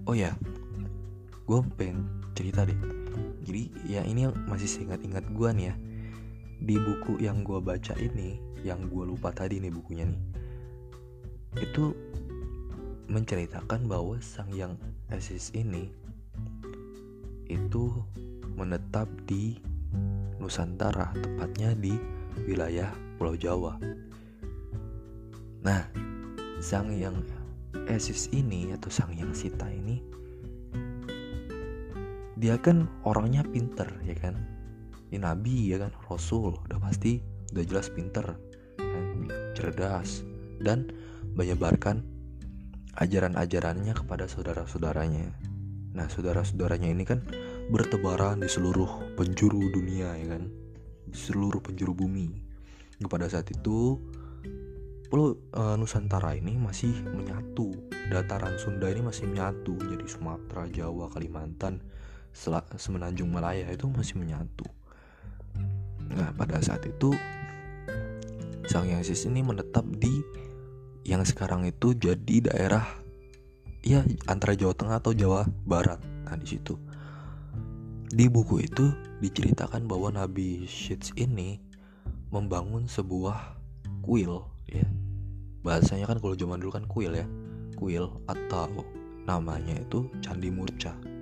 oh 0.09 0.17
ya 0.17 0.33
gue 1.45 1.59
pengen 1.77 2.07
cerita 2.33 2.65
deh 2.65 3.02
jadi 3.43 3.63
ya 3.85 4.01
ini 4.07 4.27
yang 4.27 4.35
masih 4.47 4.67
seingat-ingat 4.67 5.27
gue 5.31 5.49
nih 5.53 5.65
ya. 5.71 5.75
Di 6.63 6.75
buku 6.79 7.19
yang 7.19 7.43
gue 7.43 7.59
baca 7.59 7.93
ini 7.99 8.39
yang 8.63 8.87
gue 8.87 9.03
lupa 9.03 9.35
tadi 9.35 9.59
nih 9.59 9.71
bukunya 9.71 10.07
nih 10.07 10.43
itu 11.59 11.93
menceritakan 13.11 13.85
bahwa 13.85 14.17
sang 14.23 14.49
yang 14.55 14.73
esis 15.13 15.53
ini 15.53 15.91
itu 17.45 17.93
menetap 18.57 19.05
di 19.29 19.61
Nusantara 20.41 21.13
tepatnya 21.13 21.77
di 21.77 21.93
wilayah 22.49 22.89
Pulau 23.19 23.37
Jawa. 23.37 23.77
Nah 25.61 25.83
sang 26.57 26.89
yang 26.95 27.21
esis 27.85 28.31
ini 28.33 28.73
atau 28.73 28.89
sang 28.89 29.13
yang 29.13 29.35
sita 29.35 29.69
ini 29.69 30.01
dia 32.37 32.57
kan 32.57 32.89
orangnya 33.05 33.45
pinter 33.45 33.87
ya 34.05 34.15
kan? 34.17 34.35
Ini 35.13 35.21
nabi 35.21 35.69
ya 35.69 35.77
kan? 35.85 35.91
Rasul 36.09 36.57
udah 36.69 36.79
pasti 36.81 37.21
udah 37.53 37.63
jelas 37.65 37.87
pinter 37.93 38.25
kan? 38.77 39.15
cerdas 39.53 40.25
dan 40.59 40.89
menyebarkan 41.37 42.01
ajaran-ajarannya 42.97 43.93
kepada 43.93 44.25
saudara-saudaranya. 44.29 45.33
Nah 45.93 46.09
saudara-saudaranya 46.09 46.89
ini 46.89 47.05
kan 47.05 47.21
bertebaran 47.69 48.41
di 48.41 48.49
seluruh 48.49 49.17
penjuru 49.17 49.69
dunia 49.69 50.13
ya 50.17 50.37
kan? 50.37 50.49
Di 51.09 51.17
seluruh 51.17 51.61
penjuru 51.61 51.93
bumi. 51.93 52.29
Pada 53.03 53.27
saat 53.27 53.51
itu 53.51 53.99
Pulau 55.13 55.37
e, 55.53 55.77
Nusantara 55.77 56.33
ini 56.33 56.57
masih 56.57 56.89
menyatu. 57.13 57.69
Dataran 58.09 58.57
Sunda 58.57 58.89
ini 58.89 59.05
masih 59.05 59.29
menyatu. 59.29 59.77
Jadi 59.77 60.09
Sumatera 60.09 60.65
Jawa 60.65 61.05
Kalimantan 61.13 61.85
semenanjung 62.33 63.29
Malaya 63.29 63.69
itu 63.69 63.85
masih 63.87 64.17
menyatu. 64.17 64.65
Nah, 66.13 66.33
pada 66.33 66.59
saat 66.59 66.83
itu 66.83 67.13
Sang 68.67 68.89
Hyang 68.89 69.05
Sis 69.05 69.29
ini 69.29 69.45
menetap 69.45 69.85
di 69.85 70.23
yang 71.05 71.21
sekarang 71.23 71.67
itu 71.67 71.93
jadi 71.93 72.49
daerah 72.49 72.83
ya 73.83 74.01
antara 74.25 74.57
Jawa 74.57 74.73
Tengah 74.73 74.97
atau 74.99 75.13
Jawa 75.13 75.45
Barat. 75.63 76.01
Nah, 76.25 76.35
di 76.35 76.57
situ. 76.57 76.75
Di 78.13 78.29
buku 78.29 78.61
itu 78.61 78.93
diceritakan 79.21 79.89
bahwa 79.89 80.13
Nabi 80.13 80.69
Shits 80.69 81.13
ini 81.17 81.57
membangun 82.29 82.85
sebuah 82.85 83.57
kuil 84.05 84.41
ya. 84.69 84.85
Bahasanya 85.65 86.05
kan 86.09 86.21
kalau 86.21 86.37
zaman 86.37 86.61
dulu 86.61 86.71
kan 86.77 86.85
kuil 86.85 87.13
ya. 87.13 87.25
Kuil 87.73 88.05
atau 88.29 88.85
namanya 89.25 89.75
itu 89.79 90.11
Candi 90.21 90.51
Murca 90.53 91.12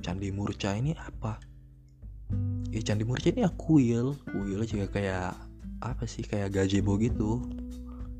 Candi 0.00 0.32
Murca 0.32 0.72
ini 0.74 0.96
apa? 0.96 1.36
Ya 2.72 2.80
Candi 2.80 3.04
Murca 3.04 3.28
ini 3.28 3.44
ya 3.44 3.52
kuil, 3.52 4.16
kuil 4.26 4.60
juga 4.64 4.86
kayak 4.88 5.36
apa 5.80 6.04
sih 6.04 6.24
kayak 6.24 6.52
gazebo 6.52 6.96
gitu, 6.96 7.44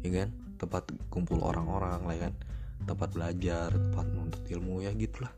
ya 0.05 0.25
kan? 0.25 0.29
Tempat 0.61 0.93
kumpul 1.09 1.41
orang-orang 1.41 2.05
lah 2.05 2.15
ya 2.15 2.23
kan, 2.29 2.35
tempat 2.85 3.09
belajar, 3.17 3.73
tempat 3.73 4.07
menuntut 4.13 4.45
ilmu 4.49 4.85
ya 4.85 4.93
gitulah. 4.93 5.33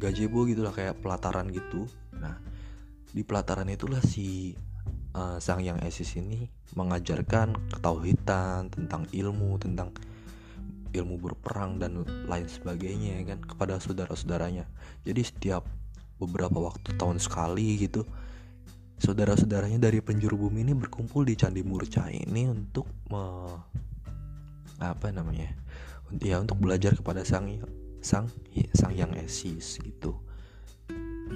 Gazebo 0.00 0.44
gitulah 0.48 0.72
kayak 0.72 1.00
pelataran 1.00 1.48
gitu. 1.52 1.88
Nah 2.16 2.40
di 3.12 3.24
pelataran 3.24 3.68
itulah 3.72 4.00
si 4.04 4.52
uh, 5.16 5.40
sang 5.40 5.64
yang 5.64 5.80
esis 5.80 6.20
ini 6.20 6.52
mengajarkan 6.76 7.72
ketauhidan 7.72 8.68
tentang 8.68 9.08
ilmu 9.12 9.56
tentang 9.56 9.92
ilmu 10.94 11.18
berperang 11.18 11.82
dan 11.82 12.04
lain 12.04 12.46
sebagainya 12.46 13.22
ya 13.22 13.34
kan 13.34 13.40
kepada 13.42 13.80
saudara-saudaranya. 13.80 14.68
Jadi 15.02 15.22
setiap 15.22 15.66
beberapa 16.16 16.56
waktu 16.58 16.96
tahun 16.96 17.20
sekali 17.20 17.86
gitu 17.86 18.06
saudara-saudaranya 18.96 19.76
dari 19.76 20.00
penjuru 20.00 20.48
bumi 20.48 20.64
ini 20.64 20.72
berkumpul 20.72 21.28
di 21.28 21.36
Candi 21.36 21.60
Murca 21.60 22.08
ini 22.08 22.48
untuk 22.48 22.88
me, 23.12 23.52
apa 24.80 25.12
namanya? 25.12 25.52
Ya 26.22 26.40
untuk 26.40 26.62
belajar 26.62 26.96
kepada 26.96 27.26
sang 27.26 27.50
sang 28.00 28.30
sang 28.72 28.92
yang 28.96 29.12
esis 29.20 29.82
gitu. 29.84 30.16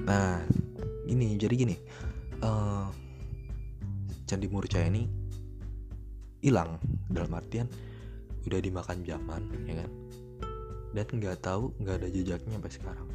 Nah, 0.07 0.41
ini 1.05 1.37
jadi 1.37 1.55
gini. 1.55 1.77
Uh, 2.41 2.89
Candi 4.25 4.49
Murca 4.49 4.81
ini 4.81 5.05
hilang 6.41 6.81
dalam 7.13 7.35
artian 7.37 7.69
udah 8.47 8.61
dimakan 8.61 9.05
zaman 9.05 9.43
ya 9.67 9.75
kan? 9.85 9.91
Dan 10.91 11.07
nggak 11.23 11.37
tahu 11.45 11.71
nggak 11.81 11.97
ada 12.05 12.09
jejaknya 12.11 12.59
sampai 12.59 12.73
sekarang. 12.73 13.09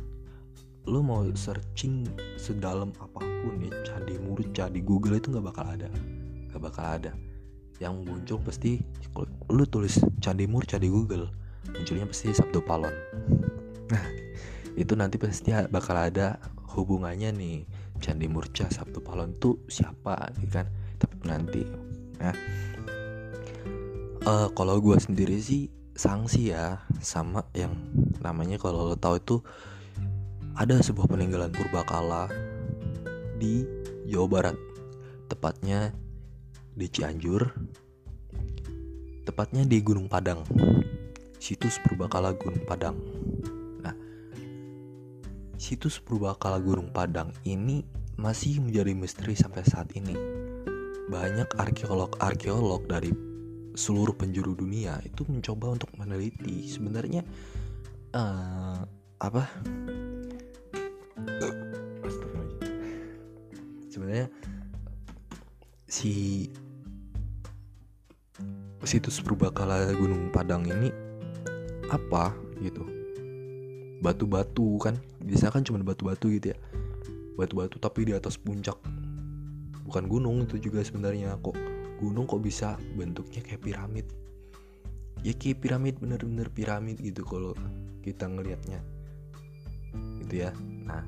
Lu 0.85 1.01
mau 1.01 1.25
searching 1.33 2.05
sedalam 2.37 2.93
apa 3.01 3.19
pun 3.21 3.57
nih 3.57 3.73
candi 3.83 4.15
murca 4.21 4.69
di 4.69 4.85
Google 4.85 5.17
itu 5.17 5.33
nggak 5.33 5.45
bakal 5.45 5.65
ada. 5.65 5.89
Nggak 6.51 6.61
bakal 6.61 6.85
ada. 6.85 7.11
Yang 7.81 7.93
muncul 8.07 8.37
pasti 8.45 8.79
lu 9.51 9.63
tulis 9.67 9.99
candi 10.23 10.45
murca 10.47 10.79
di 10.79 10.87
Google 10.87 11.45
munculnya 11.73 12.05
pasti 12.05 12.29
Sabtu 12.29 12.61
Palon. 12.61 12.93
Nah 13.89 14.05
itu 14.77 14.93
nanti 14.93 15.17
pasti 15.17 15.49
bakal 15.69 15.97
ada 15.97 16.37
hubungannya 16.75 17.31
nih. 17.33 17.57
Candi 17.95 18.27
Murca 18.27 18.67
Sabtu 18.67 18.99
Palon 18.99 19.31
tuh 19.39 19.63
siapa 19.71 20.29
nih 20.37 20.49
kan? 20.51 20.67
Tapi 20.99 21.15
nanti 21.25 21.63
nah 22.15 22.35
uh, 24.25 24.49
kalau 24.57 24.81
gue 24.81 24.97
sendiri 24.97 25.37
sih 25.37 25.69
sanksi 25.95 26.51
ya 26.51 26.83
sama 26.99 27.45
yang 27.55 27.71
namanya 28.19 28.59
kalau 28.59 28.91
lo 28.91 28.97
tahu 28.99 29.15
itu 29.21 29.37
ada 30.57 30.81
sebuah 30.81 31.07
peninggalan 31.07 31.53
purbakala 31.53 32.27
di 33.37 33.63
Jawa 34.09 34.27
Barat. 34.27 34.57
Tepatnya 35.25 35.93
di 36.73 36.87
Cianjur. 36.89 37.53
Tepatnya 39.25 39.65
di 39.65 39.77
Gunung 39.81 40.07
Padang. 40.07 40.45
Situs 41.41 41.77
purbakala 41.81 42.33
Gunung 42.33 42.63
Padang. 42.63 42.97
Nah 43.83 43.95
situs 45.59 45.99
purbakala 45.99 46.57
Gunung 46.63 46.89
Padang 46.95 47.35
ini 47.43 47.83
masih 48.15 48.63
menjadi 48.63 48.95
misteri 48.95 49.35
sampai 49.35 49.63
saat 49.67 49.91
ini. 49.97 50.15
Banyak 51.11 51.59
arkeolog-arkeolog 51.59 52.87
dari 52.87 53.34
seluruh 53.75 54.15
penjuru 54.15 54.55
dunia 54.55 54.97
itu 55.03 55.27
mencoba 55.27 55.75
untuk 55.75 55.91
meneliti 55.99 56.63
sebenarnya 56.71 57.21
uh, 58.15 58.79
apa? 59.19 59.43
Sebenarnya 63.91 64.27
si 65.91 66.47
situs 68.87 69.19
purbakala 69.19 69.91
Gunung 69.95 70.31
Padang 70.31 70.63
ini 70.67 70.89
apa 71.91 72.31
gitu? 72.63 72.83
Batu-batu 73.99 74.79
kan? 74.79 74.95
Biasa 75.19 75.51
kan 75.51 75.67
cuma 75.67 75.83
batu-batu 75.83 76.31
gitu 76.31 76.55
ya. 76.55 76.57
Batu-batu 77.35 77.75
tapi 77.79 78.07
di 78.07 78.13
atas 78.15 78.39
puncak. 78.39 78.79
Bukan 79.83 80.07
gunung 80.07 80.47
itu 80.47 80.57
juga 80.57 80.81
sebenarnya 80.81 81.35
kok 81.43 81.74
gunung 81.99 82.27
kok 82.27 82.43
bisa 82.43 82.75
bentuknya 82.95 83.41
kayak 83.43 83.61
piramid? 83.63 84.07
Ya 85.25 85.33
kayak 85.33 85.63
piramid 85.63 85.95
bener-bener 85.97 86.47
piramid 86.53 86.99
gitu 87.01 87.25
kalau 87.25 87.57
kita 88.05 88.29
ngelihatnya. 88.29 88.83
Gitu 90.21 90.33
ya. 90.45 90.51
Nah 90.59 91.01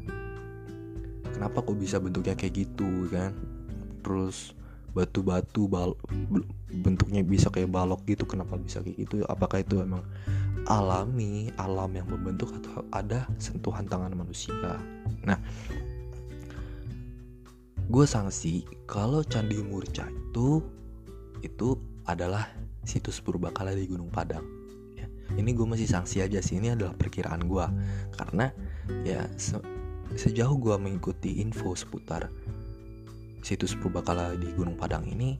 kenapa 1.35 1.61
kok 1.61 1.77
bisa 1.77 2.01
bentuknya 2.01 2.33
kayak 2.33 2.65
gitu 2.65 3.11
kan? 3.11 3.35
Terus 4.01 4.55
batu-batu 4.95 5.69
bentuknya 6.81 7.21
bisa 7.21 7.53
kayak 7.53 7.69
balok 7.69 8.01
gitu 8.09 8.25
kenapa 8.25 8.57
bisa 8.57 8.81
kayak 8.81 9.05
gitu? 9.05 9.21
Apakah 9.29 9.61
itu 9.61 9.83
emang 9.83 10.01
alami 10.65 11.53
alam 11.61 11.93
yang 11.93 12.09
membentuk 12.09 12.49
atau 12.57 12.81
ada 12.89 13.29
sentuhan 13.37 13.85
tangan 13.85 14.17
manusia? 14.17 14.55
Nah 15.21 15.37
gue 17.87 18.03
sanksi 18.03 18.67
kalau 18.83 19.23
candi 19.23 19.63
murca 19.63 20.11
itu 20.11 20.59
itu 21.39 21.79
adalah 22.03 22.51
situs 22.83 23.23
purbakala 23.23 23.71
di 23.75 23.87
Gunung 23.87 24.11
Padang. 24.11 24.43
Ya, 24.95 25.07
ini 25.39 25.55
gue 25.55 25.63
masih 25.63 25.87
sanksi 25.87 26.19
aja 26.19 26.43
sih. 26.43 26.59
Ini 26.59 26.75
adalah 26.75 26.95
perkiraan 26.95 27.47
gue 27.47 27.65
karena 28.15 28.51
ya 29.07 29.23
se 29.39 29.59
sejauh 30.15 30.55
gue 30.55 30.75
mengikuti 30.79 31.43
info 31.43 31.75
seputar 31.75 32.31
situs 33.43 33.75
purbakala 33.75 34.35
di 34.35 34.51
Gunung 34.55 34.75
Padang 34.75 35.07
ini, 35.07 35.39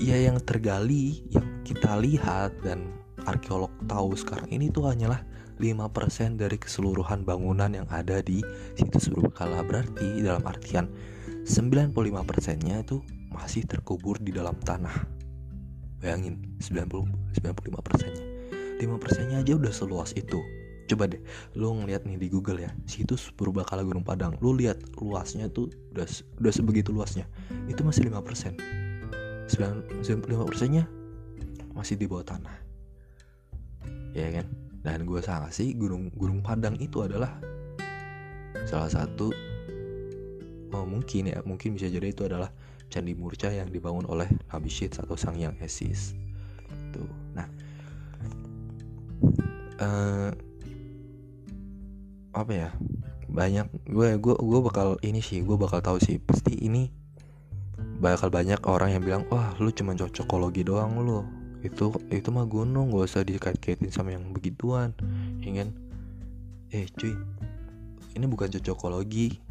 ya 0.00 0.16
yang 0.16 0.40
tergali, 0.40 1.24
yang 1.28 1.44
kita 1.64 1.96
lihat 2.00 2.56
dan 2.64 2.88
arkeolog 3.28 3.72
tahu 3.84 4.16
sekarang 4.16 4.48
ini 4.48 4.72
tuh 4.72 4.88
hanyalah 4.88 5.20
5% 5.60 6.40
dari 6.40 6.56
keseluruhan 6.56 7.28
bangunan 7.28 7.68
yang 7.68 7.84
ada 7.92 8.24
di 8.24 8.40
situs 8.72 9.12
purbakala 9.12 9.60
berarti 9.60 10.24
dalam 10.24 10.40
artian 10.48 10.88
95% 11.44 12.64
nya 12.64 12.80
itu 12.80 13.04
masih 13.28 13.68
terkubur 13.68 14.16
di 14.16 14.32
dalam 14.32 14.56
tanah. 14.56 15.06
Bayangin, 16.00 16.56
90 16.64 17.36
95 17.36 17.84
persennya. 17.84 18.24
5 18.80 18.96
persennya 18.96 19.36
aja 19.44 19.52
udah 19.56 19.72
seluas 19.72 20.16
itu. 20.16 20.40
Coba 20.88 21.06
deh, 21.06 21.20
lu 21.54 21.70
ngeliat 21.70 22.02
nih 22.02 22.18
di 22.18 22.26
Google 22.26 22.66
ya, 22.66 22.70
situs 22.88 23.30
Purbakala 23.30 23.86
Gunung 23.86 24.02
Padang. 24.02 24.34
Lu 24.42 24.56
lihat 24.56 24.80
luasnya 24.98 25.46
tuh 25.46 25.70
udah 25.94 26.08
udah 26.42 26.52
sebegitu 26.52 26.90
luasnya. 26.90 27.28
Itu 27.70 27.86
masih 27.86 28.10
5 28.10 28.26
persen. 28.26 28.56
95 29.46 30.48
persennya 30.48 30.88
masih 31.76 31.94
di 31.94 32.10
bawah 32.10 32.26
tanah. 32.26 32.56
Ya 34.16 34.26
kan? 34.34 34.69
Dan 34.80 35.04
gue 35.04 35.20
sih 35.52 35.76
Gunung 35.76 36.08
Gunung 36.16 36.40
Padang 36.40 36.80
itu 36.80 37.04
adalah 37.04 37.36
salah 38.64 38.88
satu 38.88 39.32
oh 40.70 40.86
mungkin 40.86 41.30
ya 41.30 41.38
mungkin 41.42 41.74
bisa 41.74 41.90
jadi 41.90 42.10
itu 42.14 42.26
adalah 42.26 42.50
Candi 42.90 43.14
Murca 43.14 43.46
yang 43.54 43.70
dibangun 43.70 44.02
oleh 44.10 44.26
Nabi 44.50 44.70
atau 44.90 45.14
Sang 45.14 45.38
Yang 45.38 45.54
Esis. 45.62 46.00
Tuh. 46.90 47.06
Nah, 47.38 47.46
uh, 49.78 50.30
apa 52.34 52.50
ya? 52.50 52.68
Banyak 53.30 53.70
gue 53.86 54.18
gue 54.18 54.34
gue 54.34 54.60
bakal 54.66 54.98
ini 55.06 55.22
sih, 55.22 55.46
gue 55.46 55.54
bakal 55.54 55.78
tahu 55.78 56.02
sih. 56.02 56.18
Pasti 56.18 56.58
ini 56.58 56.90
bakal 58.02 58.26
banyak 58.34 58.58
orang 58.66 58.98
yang 58.98 59.02
bilang, 59.06 59.22
"Wah, 59.30 59.54
lu 59.62 59.70
cuma 59.70 59.94
cocokologi 59.94 60.66
doang 60.66 60.98
lu." 60.98 61.39
Itu 61.60 61.92
itu 62.08 62.28
mah 62.32 62.48
gunung, 62.48 62.92
gak 62.92 63.06
usah 63.06 63.22
dikait-kaitin 63.22 63.92
sama 63.92 64.16
yang 64.16 64.32
begituan. 64.32 64.96
Ingin 65.44 65.72
ya 66.70 66.82
eh 66.82 66.88
cuy, 66.94 67.14
ini 68.16 68.24
bukan 68.24 68.48
cocokologi. 68.48 69.42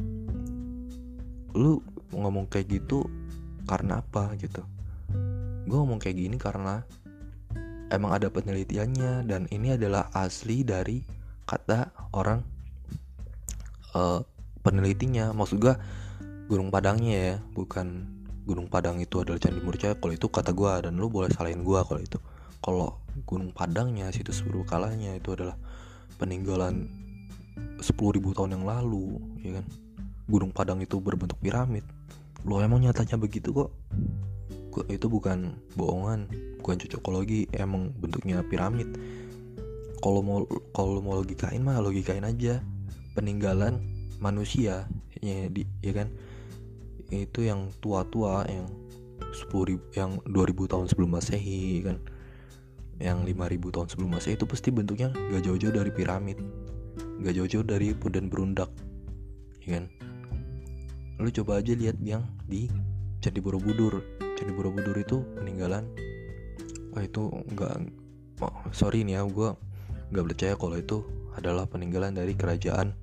Lu 1.53 1.83
ngomong 2.09 2.49
kayak 2.49 2.79
gitu 2.79 3.05
karena 3.69 4.01
apa 4.01 4.33
gitu 4.41 4.65
gue 5.69 5.77
ngomong 5.77 6.01
kayak 6.01 6.17
gini 6.17 6.37
karena 6.41 6.81
emang 7.93 8.17
ada 8.17 8.33
penelitiannya 8.33 9.29
dan 9.29 9.45
ini 9.53 9.77
adalah 9.77 10.09
asli 10.17 10.65
dari 10.65 11.05
kata 11.45 11.93
orang 12.17 12.41
uh, 13.93 14.25
penelitinya 14.65 15.29
maksud 15.29 15.61
gue 15.61 15.77
Gunung 16.49 16.73
Padangnya 16.73 17.13
ya 17.13 17.35
bukan 17.53 18.09
Gunung 18.47 18.71
Padang 18.71 18.99
itu 18.99 19.21
adalah 19.21 19.39
Candi 19.41 19.61
Murca 19.61 19.95
kalau 19.97 20.13
itu 20.15 20.27
kata 20.29 20.51
gue 20.55 20.73
dan 20.87 20.93
lu 20.95 21.11
boleh 21.11 21.29
salahin 21.31 21.61
gue 21.63 21.79
kalau 21.83 22.01
itu. 22.01 22.19
Kalau 22.59 22.99
Gunung 23.23 23.51
Padangnya 23.55 24.11
situs 24.11 24.43
kalanya 24.67 25.15
itu 25.15 25.35
adalah 25.35 25.55
peninggalan 26.19 26.87
10.000 27.79 28.35
tahun 28.35 28.59
yang 28.59 28.65
lalu 28.67 29.19
ya 29.43 29.51
kan? 29.59 29.65
Gunung 30.29 30.51
Padang 30.53 30.79
itu 30.83 31.01
berbentuk 31.01 31.39
piramid. 31.41 31.83
Lo 32.45 32.61
emang 32.61 32.85
nyatanya 32.85 33.17
begitu 33.19 33.51
kok? 33.51 33.73
Kok 34.69 34.85
itu 34.87 35.09
bukan 35.09 35.57
bohongan 35.73 36.29
bukan 36.61 36.75
cocokologi 36.85 37.49
emang 37.55 37.89
bentuknya 37.97 38.45
piramid. 38.45 38.87
Kalau 39.99 40.21
mau 40.23 40.45
kalau 40.71 41.01
mau 41.03 41.19
logikain 41.19 41.59
mah 41.59 41.81
logikain 41.81 42.23
aja. 42.23 42.61
Peninggalan 43.17 43.83
manusia 44.21 44.87
ya, 45.19 45.47
di, 45.51 45.67
ya 45.83 45.91
kan 45.91 46.07
itu 47.09 47.45
yang 47.45 47.73
tua-tua 47.81 48.45
yang 48.45 48.69
sepuluh 49.33 49.77
ribu, 49.77 49.85
yang 49.93 50.17
2000 50.25 50.71
tahun 50.71 50.85
sebelum 50.89 51.09
masehi 51.17 51.85
kan. 51.85 51.97
Yang 52.99 53.31
5000 53.31 53.75
tahun 53.75 53.87
sebelum 53.87 54.09
masehi 54.11 54.35
itu 54.35 54.45
pasti 54.45 54.69
bentuknya 54.75 55.09
gak 55.31 55.43
jauh-jauh 55.47 55.71
dari 55.71 55.91
piramid 55.93 56.35
gak 57.19 57.35
jauh-jauh 57.35 57.67
dari 57.67 57.91
punden 57.95 58.31
berundak 58.31 58.71
ya 59.63 59.79
kan? 59.79 59.85
Lu 61.19 61.27
coba 61.31 61.59
aja 61.59 61.75
lihat 61.75 61.99
yang 61.99 62.23
di 62.47 62.71
Candi 63.19 63.43
Borobudur. 63.43 63.99
Candi 64.39 64.55
Borobudur 64.55 64.95
itu 64.95 65.23
peninggalan 65.35 65.83
oh 66.95 67.01
itu 67.03 67.29
enggak 67.53 67.75
oh, 68.41 68.55
sorry 68.71 69.05
nih 69.05 69.19
ya 69.19 69.27
gue 69.27 69.49
nggak 70.09 70.25
percaya 70.31 70.53
kalau 70.57 70.79
itu 70.79 71.05
adalah 71.37 71.69
peninggalan 71.69 72.15
dari 72.15 72.33
kerajaan 72.33 72.95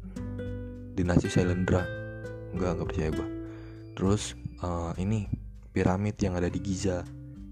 dinasti 0.97 1.29
Sailendra. 1.29 1.85
Nggak 2.57 2.71
nggak 2.81 2.89
percaya 2.89 3.11
gue 3.13 3.36
terus 3.97 4.37
uh, 4.61 4.93
ini 5.01 5.27
piramid 5.73 6.21
yang 6.21 6.37
ada 6.37 6.53
di 6.53 6.61
Giza. 6.61 7.03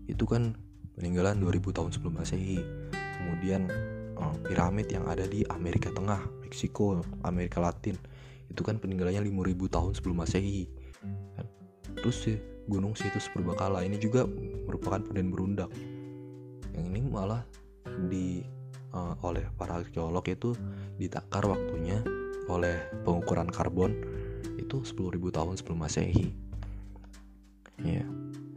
Itu 0.04 0.28
kan 0.28 0.52
peninggalan 0.94 1.40
2000 1.40 1.76
tahun 1.76 1.90
sebelum 1.90 2.20
masehi. 2.20 2.61
Kemudian 2.92 3.72
uh, 4.20 4.37
piramid 4.44 4.92
yang 4.92 5.09
ada 5.09 5.24
di 5.24 5.42
Amerika 5.48 5.88
Tengah 5.90 6.20
Meksiko 6.44 7.00
Amerika 7.24 7.59
Latin. 7.64 7.96
Itu 8.52 8.62
kan 8.62 8.76
peninggalannya 8.76 9.24
5000 9.24 9.74
tahun 9.74 9.92
sebelum 9.96 10.16
masehi. 10.22 10.68
Kan? 11.35 11.46
terus 11.94 12.26
sih 12.26 12.37
gunung 12.68 12.92
situs 12.92 13.33
purbakala 13.33 13.80
ini 13.80 13.96
juga 13.96 14.28
merupakan 14.68 15.00
punden 15.00 15.33
berundak. 15.33 15.72
Yang 16.76 16.87
ini 16.92 17.00
malah 17.09 17.42
di 18.09 18.44
uh, 18.92 19.14
oleh 19.24 19.48
para 19.57 19.80
arkeolog 19.80 20.24
itu 20.28 20.52
ditakar 21.00 21.44
waktunya 21.48 22.00
oleh 22.48 22.76
pengukuran 23.09 23.48
karbon 23.48 23.96
itu 24.61 24.76
10.000 24.83 25.18
tahun 25.35 25.54
sebelum 25.59 25.78
masehi. 25.83 26.33
Ya 27.83 28.04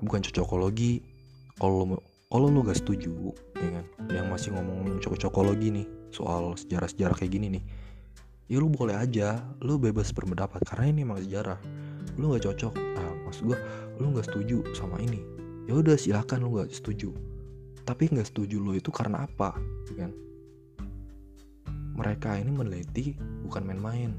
bukan 0.01 0.21
cocokologi. 0.21 1.01
Kalau 1.57 1.97
kalau 2.27 2.47
lu 2.51 2.61
gak 2.61 2.77
setuju 2.77 3.33
ya 3.57 3.69
kan? 3.81 3.85
Yang 4.11 4.27
masih 4.29 4.49
ngomong 4.53 5.01
cocokologi 5.01 5.73
nih 5.73 5.87
soal 6.13 6.53
sejarah-sejarah 6.55 7.15
kayak 7.17 7.33
gini 7.33 7.47
nih 7.59 7.63
ya 8.47 8.57
lu 8.63 8.71
boleh 8.71 8.95
aja. 8.95 9.43
Lu 9.63 9.75
bebas 9.77 10.11
berpendapat 10.15 10.63
karena 10.63 10.91
ini 10.91 10.99
emang 11.03 11.19
sejarah. 11.21 11.59
Lu 12.17 12.33
nggak 12.33 12.43
cocok 12.47 12.73
nah 12.73 13.11
maksud 13.27 13.51
gue 13.51 13.57
lu 13.99 14.15
nggak 14.15 14.27
setuju 14.27 14.63
sama 14.73 14.97
ini. 15.03 15.21
Ya 15.67 15.75
udah 15.75 15.99
silakan 15.99 16.47
lu 16.47 16.49
nggak 16.57 16.71
setuju. 16.71 17.11
Tapi 17.83 18.11
nggak 18.11 18.27
setuju 18.27 18.59
lu 18.59 18.75
itu 18.75 18.91
karena 18.91 19.27
apa? 19.27 19.55
Kan? 19.95 20.11
Mereka 21.97 22.39
ini 22.39 22.51
meneliti 22.53 23.17
bukan 23.43 23.63
main-main 23.65 24.11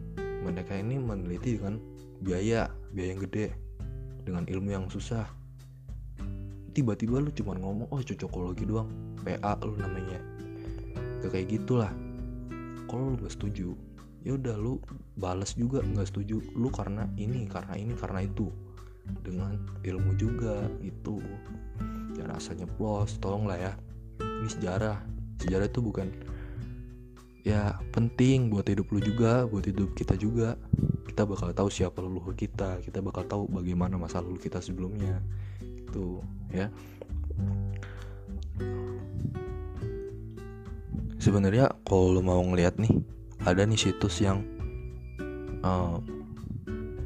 mereka 0.43 0.75
ini 0.79 0.99
meneliti 0.99 1.59
dengan 1.59 1.81
biaya 2.23 2.71
biaya 2.95 3.15
yang 3.15 3.23
gede 3.27 3.47
dengan 4.23 4.45
ilmu 4.47 4.69
yang 4.75 4.87
susah. 4.91 5.27
Tiba-tiba 6.75 7.19
lu 7.19 7.31
cuma 7.35 7.59
ngomong 7.59 7.91
oh 7.91 8.01
cocokologi 8.03 8.65
doang 8.69 8.91
PA 9.25 9.59
lu 9.65 9.75
namanya. 9.75 10.21
Gak 11.25 11.35
kayak 11.35 11.49
gitulah. 11.51 11.91
Kalau 12.87 13.13
lu 13.13 13.17
gak 13.19 13.35
setuju 13.35 13.75
ya 14.27 14.35
udah 14.35 14.57
lu 14.59 14.77
balas 15.17 15.55
juga 15.55 15.83
nggak 15.83 16.09
setuju. 16.11 16.43
Lu 16.53 16.69
karena 16.69 17.07
ini 17.17 17.47
karena 17.47 17.75
ini 17.79 17.95
karena 17.95 18.27
itu. 18.27 18.51
Dengan 19.25 19.57
ilmu 19.81 20.21
juga 20.21 20.69
itu 20.85 21.17
ya 22.13 22.29
rasanya 22.29 22.69
plus 22.77 23.17
tolong 23.23 23.49
lah 23.49 23.57
ya. 23.57 23.73
Ini 24.21 24.49
sejarah. 24.53 25.01
Sejarah 25.41 25.67
itu 25.71 25.81
bukan 25.81 26.13
ya 27.47 27.79
penting 27.95 28.51
buat 28.51 28.67
hidup 28.67 28.91
lu 28.91 29.01
juga 29.03 29.47
buat 29.47 29.65
hidup 29.65 29.95
kita 29.95 30.19
juga. 30.19 30.59
Kita 31.09 31.27
bakal 31.27 31.51
tahu 31.51 31.69
siapa 31.71 31.99
leluhur 31.99 32.35
kita 32.39 32.79
kita 32.83 33.03
bakal 33.03 33.27
tahu 33.27 33.43
bagaimana 33.51 33.99
masa 33.99 34.23
lalu 34.23 34.39
kita 34.39 34.63
sebelumnya. 34.63 35.19
Itu 35.61 36.23
ya. 36.55 36.71
Sebenarnya 41.19 41.75
kalau 41.83 42.15
lu 42.15 42.23
mau 42.23 42.39
ngeliat 42.39 42.79
nih 42.79 42.95
ada 43.43 43.67
nih 43.67 43.79
situs 43.79 44.23
yang 44.23 44.43
uh, 45.67 45.99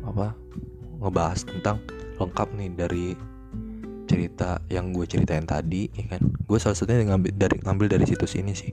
apa 0.04 0.36
ngebahas 1.00 1.40
tentang 1.48 1.80
lengkap 2.20 2.48
nih 2.54 2.70
dari 2.76 3.06
cerita 4.04 4.60
yang 4.68 4.92
gue 4.92 5.08
ceritain 5.08 5.48
tadi 5.48 5.88
ya 5.96 6.04
kan? 6.12 6.22
Gue 6.44 6.60
salah 6.60 6.76
satunya 6.76 7.08
ngambil 7.08 7.32
dari 7.32 7.56
ngambil 7.64 7.86
dari 7.96 8.04
situs 8.04 8.36
ini 8.36 8.52
sih 8.52 8.72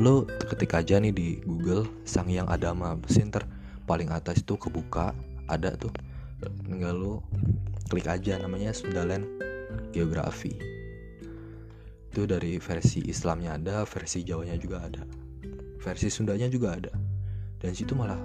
lo 0.00 0.24
ketik 0.24 0.74
aja 0.76 0.98
nih 0.98 1.12
di 1.12 1.28
Google 1.44 1.88
sang 2.04 2.28
yang 2.28 2.48
Adama. 2.48 2.96
Sinter 3.08 3.44
paling 3.84 4.10
atas 4.10 4.40
itu 4.40 4.56
kebuka 4.56 5.16
ada 5.48 5.74
tuh. 5.76 5.92
Tinggal 6.66 6.96
lo 6.96 7.14
klik 7.88 8.08
aja 8.08 8.40
namanya 8.40 8.72
Sundaland 8.72 9.28
Geografi 9.92 10.72
itu 12.12 12.28
dari 12.28 12.60
versi 12.60 13.00
Islamnya 13.08 13.56
ada 13.56 13.88
versi 13.88 14.20
Jawanya 14.20 14.60
juga 14.60 14.84
ada. 14.84 15.00
Versi 15.80 16.12
Sundanya 16.12 16.44
juga 16.52 16.76
ada. 16.76 16.92
Dan 17.56 17.72
situ 17.72 17.96
malah 17.96 18.20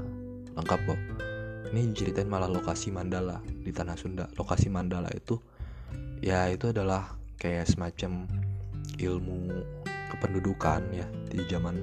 lengkap 0.59 0.79
kok 0.83 0.99
ini 1.71 1.95
ceritain 1.95 2.27
malah 2.27 2.51
lokasi 2.51 2.91
Mandala 2.91 3.39
di 3.47 3.71
tanah 3.71 3.95
Sunda. 3.95 4.27
Lokasi 4.35 4.67
Mandala 4.67 5.07
itu 5.15 5.39
ya 6.19 6.51
itu 6.51 6.67
adalah 6.67 7.15
kayak 7.39 7.63
semacam 7.71 8.27
ilmu 8.99 9.55
kependudukan 10.07 10.81
ya 10.93 11.05
di 11.27 11.43
zaman 11.47 11.75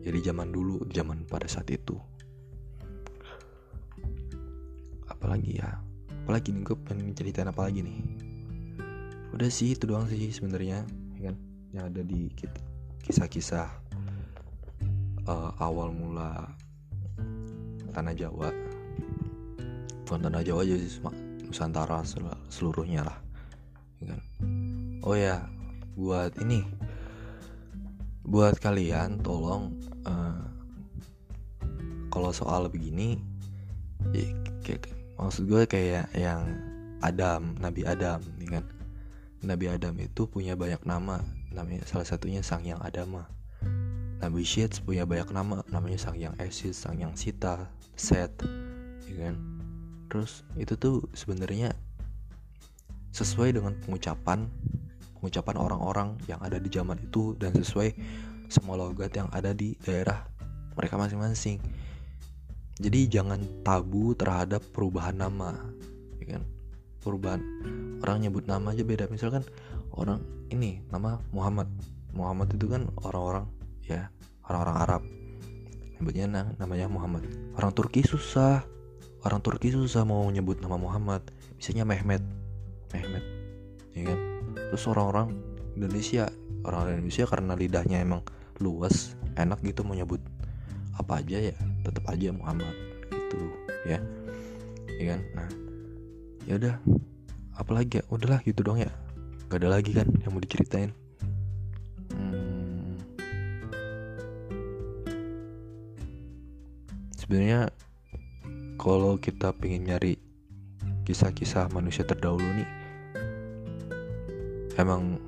ya 0.00 0.10
di 0.12 0.20
zaman 0.24 0.48
dulu 0.52 0.84
zaman 0.92 1.24
pada 1.28 1.48
saat 1.48 1.68
itu. 1.72 1.96
Apalagi 5.08 5.60
ya 5.60 5.80
apalagi 6.24 6.54
nih 6.54 6.62
gue 6.64 6.76
pengen 6.86 7.12
ceritain 7.12 7.48
apa 7.48 7.68
lagi 7.68 7.84
nih? 7.84 7.98
Udah 9.36 9.50
sih 9.52 9.76
itu 9.76 9.84
doang 9.84 10.08
sih 10.08 10.32
sebenarnya 10.32 10.84
ya 11.18 11.32
kan? 11.32 11.36
Yang 11.70 11.84
ada 11.92 12.02
di 12.02 12.20
kisah-kisah 13.04 13.68
uh, 15.28 15.50
awal 15.60 15.92
mula 15.92 16.48
tanah 17.92 18.14
Jawa. 18.16 18.48
Bukan 20.06 20.26
tanah 20.26 20.42
Jawa 20.42 20.66
aja 20.66 20.74
sih 20.74 20.98
Nusantara 21.46 22.02
seluruhnya 22.50 23.06
lah 23.06 23.18
ya 24.02 24.14
kan? 24.14 24.20
Oh 25.04 25.14
ya 25.14 25.44
buat 25.94 26.32
ini 26.40 26.64
buat 28.24 28.60
kalian 28.60 29.20
tolong 29.24 29.74
uh, 30.04 30.44
kalau 32.10 32.30
soal 32.34 32.68
begini 32.68 33.20
ya, 34.12 34.28
kayak, 34.66 34.90
maksud 35.16 35.46
gue 35.48 35.62
kayak 35.64 36.10
yang 36.14 36.44
Adam 37.00 37.56
Nabi 37.58 37.86
Adam 37.88 38.20
kan 38.50 38.64
Nabi 39.40 39.72
Adam 39.72 39.96
itu 39.96 40.28
punya 40.28 40.52
banyak 40.52 40.84
nama 40.84 41.24
namanya 41.50 41.88
salah 41.88 42.04
satunya 42.04 42.44
Sang 42.44 42.62
Yang 42.62 42.84
Adama 42.84 43.24
Nabi 44.20 44.44
Syed 44.44 44.76
punya 44.84 45.08
banyak 45.08 45.32
nama 45.32 45.64
namanya 45.72 45.96
Sang 45.96 46.20
Yang 46.20 46.36
Esis, 46.44 46.76
Sang 46.84 47.00
Yang 47.00 47.16
Sita, 47.24 47.72
Set, 47.96 48.28
ya 49.08 49.16
kan? 49.16 49.34
Terus 50.12 50.44
itu 50.60 50.76
tuh 50.76 51.08
sebenarnya 51.16 51.72
sesuai 53.16 53.56
dengan 53.56 53.72
pengucapan 53.80 54.44
pengucapan 55.20 55.56
orang-orang 55.60 56.08
yang 56.24 56.40
ada 56.40 56.56
di 56.56 56.72
zaman 56.72 56.96
itu 56.96 57.36
dan 57.36 57.52
sesuai 57.52 57.92
semua 58.48 58.80
logat 58.80 59.12
yang 59.14 59.28
ada 59.30 59.52
di 59.52 59.76
daerah 59.84 60.26
mereka 60.74 60.96
masing-masing. 60.96 61.60
Jadi 62.80 63.12
jangan 63.12 63.44
tabu 63.60 64.16
terhadap 64.16 64.64
perubahan 64.72 65.12
nama, 65.12 65.52
ya 66.16 66.34
kan? 66.34 66.42
Perubahan 67.04 67.40
orang 68.00 68.24
nyebut 68.24 68.48
nama 68.48 68.72
aja 68.72 68.80
beda. 68.80 69.04
Misalkan 69.12 69.44
orang 69.92 70.24
ini 70.48 70.80
nama 70.88 71.20
Muhammad. 71.36 71.68
Muhammad 72.16 72.50
itu 72.56 72.66
kan 72.66 72.88
orang-orang 73.04 73.46
ya 73.84 74.10
orang-orang 74.50 74.76
Arab 74.82 75.02
nyebutnya 76.00 76.26
namanya 76.56 76.88
Muhammad 76.88 77.28
orang 77.60 77.76
Turki 77.76 78.00
susah 78.00 78.64
orang 79.22 79.44
Turki 79.44 79.68
susah 79.68 80.02
mau 80.08 80.24
nyebut 80.32 80.64
nama 80.64 80.80
Muhammad 80.80 81.20
bisanya 81.60 81.84
Mehmet 81.84 82.24
Mehmet 82.96 83.24
ya 83.92 84.02
kan 84.08 84.18
terus 84.54 84.84
orang-orang 84.90 85.34
Indonesia 85.78 86.28
orang 86.66 87.00
Indonesia 87.00 87.24
karena 87.26 87.52
lidahnya 87.56 87.98
emang 88.04 88.22
luas 88.60 89.16
enak 89.40 89.62
gitu 89.64 89.86
mau 89.86 89.96
nyebut 89.96 90.20
apa 91.00 91.24
aja 91.24 91.52
ya 91.52 91.56
tetap 91.80 92.04
aja 92.12 92.28
Muhammad 92.34 92.74
gitu 93.08 93.40
ya. 93.88 93.98
Ya 95.00 95.04
kan? 95.16 95.20
Nah 95.32 95.48
ya 96.44 96.54
udah. 96.60 96.74
Apalagi 97.56 98.00
ya? 98.00 98.04
Udahlah 98.08 98.40
gitu 98.44 98.60
dong 98.64 98.80
ya. 98.80 98.92
Gak 99.48 99.64
ada 99.64 99.80
lagi 99.80 99.92
kan 99.92 100.08
yang 100.22 100.32
mau 100.32 100.42
diceritain. 100.42 100.92
Sebenarnya 107.16 107.70
kalau 108.80 109.20
kita 109.20 109.54
pengen 109.54 109.86
nyari 109.86 110.18
kisah-kisah 111.06 111.70
manusia 111.70 112.02
terdahulu 112.02 112.42
nih 112.58 112.79
emang 114.80 115.20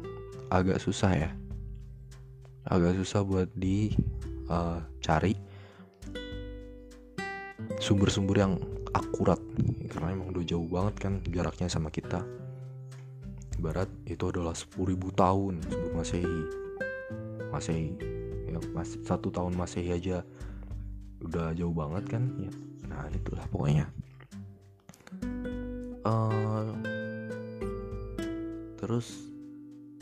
agak 0.52 0.80
susah 0.80 1.12
ya. 1.16 1.30
Agak 2.68 2.94
susah 3.00 3.24
buat 3.24 3.48
dicari 3.56 5.34
uh, 5.34 5.40
sumber-sumber 7.80 8.36
yang 8.38 8.60
akurat. 8.92 9.40
Karena 9.88 10.12
emang 10.12 10.30
udah 10.36 10.44
jauh 10.44 10.68
banget 10.68 10.94
kan 11.00 11.12
jaraknya 11.28 11.68
sama 11.72 11.88
kita. 11.88 12.20
Ibarat 13.56 13.88
itu 14.04 14.24
adalah 14.28 14.52
10.000 14.52 14.76
tahun 15.14 15.54
sebelum 15.68 15.94
masehi. 15.96 16.40
Masehi 17.52 17.88
ya 18.52 18.60
mas 18.76 19.00
satu 19.08 19.32
tahun 19.32 19.56
masehi 19.56 19.96
aja 19.96 20.20
udah 21.24 21.56
jauh 21.56 21.72
banget 21.72 22.04
kan 22.18 22.22
ya. 22.36 22.52
Nah 22.88 23.08
itulah 23.08 23.46
pokoknya. 23.48 23.88
Uh, 26.02 26.74
terus 28.76 29.31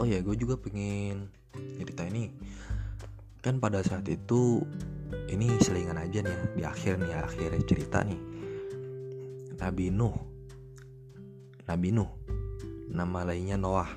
oh 0.01 0.09
ya 0.09 0.25
gue 0.25 0.33
juga 0.33 0.57
pengen 0.57 1.29
cerita 1.77 2.09
ini. 2.09 2.33
Kan 3.45 3.61
pada 3.61 3.85
saat 3.85 4.09
itu 4.09 4.65
ini 5.29 5.61
selingan 5.61 6.01
aja 6.01 6.25
nih 6.25 6.33
ya, 6.33 6.41
di 6.57 6.63
akhir 6.65 6.93
nih 7.05 7.13
akhir 7.13 7.51
cerita 7.69 8.01
nih. 8.01 8.17
Nabi 9.61 9.93
Nuh. 9.93 10.17
Nabi 11.69 11.89
Nuh. 11.93 12.09
Nama 12.89 13.29
lainnya 13.29 13.61
Noah. 13.61 13.93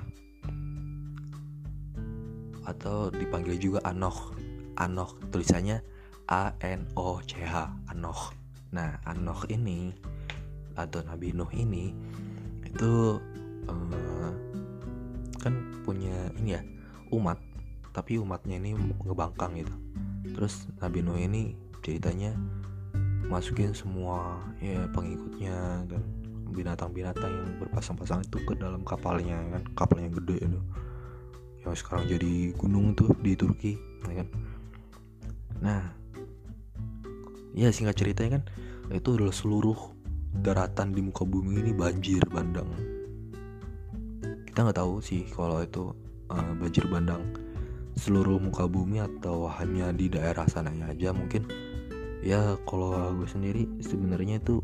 Atau 2.68 3.08
dipanggil 3.08 3.56
juga 3.56 3.80
Anoch. 3.88 4.36
Anoch 4.76 5.16
tulisannya 5.32 5.80
A 6.28 6.52
N 6.60 6.84
O 7.00 7.20
C 7.24 7.40
H 7.40 7.72
Anoch. 7.88 8.36
Nah, 8.76 9.00
Anoch 9.08 9.48
ini 9.48 9.92
atau 10.76 11.00
Nabi 11.06 11.32
Nuh 11.32 11.48
ini 11.54 11.94
itu 12.66 13.22
uh, 13.70 14.30
kan 15.44 15.84
punya 15.84 16.32
ini 16.40 16.56
ya 16.56 16.62
umat. 17.12 17.36
Tapi 17.92 18.18
umatnya 18.18 18.56
ini 18.58 18.72
ngebangkang 19.04 19.60
gitu. 19.60 19.74
Terus 20.32 20.66
Nabi 20.80 21.04
Nuh 21.04 21.20
ini 21.20 21.54
ceritanya 21.84 22.32
masukin 23.28 23.76
semua 23.76 24.40
ya 24.58 24.88
pengikutnya 24.90 25.86
dan 25.86 26.02
binatang-binatang 26.50 27.28
yang 27.28 27.50
berpasang-pasang 27.60 28.24
itu 28.24 28.40
ke 28.42 28.56
dalam 28.56 28.82
kapalnya 28.82 29.36
kan. 29.52 29.62
Kapal 29.76 30.02
yang 30.02 30.16
gede 30.16 30.48
itu. 30.48 30.60
Yang 31.62 31.84
sekarang 31.84 32.04
jadi 32.08 32.56
gunung 32.56 32.96
tuh 32.96 33.12
di 33.20 33.36
Turki 33.36 33.76
ya 34.08 34.24
kan. 34.24 34.28
Nah 35.60 35.82
ya 37.54 37.70
singkat 37.70 37.94
ceritanya 37.94 38.42
kan 38.42 38.44
itu 38.90 39.14
adalah 39.14 39.32
seluruh 39.32 39.78
daratan 40.34 40.90
di 40.90 41.00
muka 41.00 41.22
bumi 41.22 41.62
ini 41.62 41.70
banjir 41.70 42.20
bandang 42.26 42.66
kita 44.54 44.70
nggak 44.70 44.86
tahu 44.86 45.02
sih 45.02 45.26
kalau 45.34 45.66
itu 45.66 45.90
uh, 46.30 46.54
banjir 46.54 46.86
bandang 46.86 47.26
seluruh 47.98 48.38
muka 48.38 48.70
bumi 48.70 49.02
atau 49.02 49.50
hanya 49.50 49.90
di 49.90 50.06
daerah 50.06 50.46
sananya 50.46 50.94
aja 50.94 51.10
mungkin. 51.10 51.42
Ya 52.22 52.54
kalau 52.62 52.94
gue 53.18 53.26
sendiri 53.26 53.66
sebenarnya 53.82 54.38
itu 54.38 54.62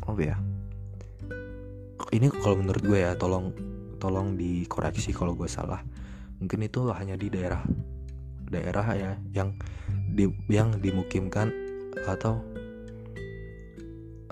apa 0.00 0.16
ya? 0.16 0.40
Ini 2.08 2.32
kalau 2.40 2.56
menurut 2.56 2.80
gue 2.80 3.04
ya 3.04 3.12
tolong 3.20 3.52
tolong 4.00 4.40
dikoreksi 4.40 5.12
kalau 5.12 5.36
gue 5.36 5.44
salah. 5.44 5.84
Mungkin 6.40 6.64
itu 6.64 6.88
hanya 6.88 7.20
di 7.20 7.28
daerah 7.28 7.68
daerah 8.48 8.86
ya 8.96 9.12
yang 9.36 9.52
di, 10.16 10.24
yang 10.48 10.72
dimukimkan 10.80 11.52
atau 12.08 12.40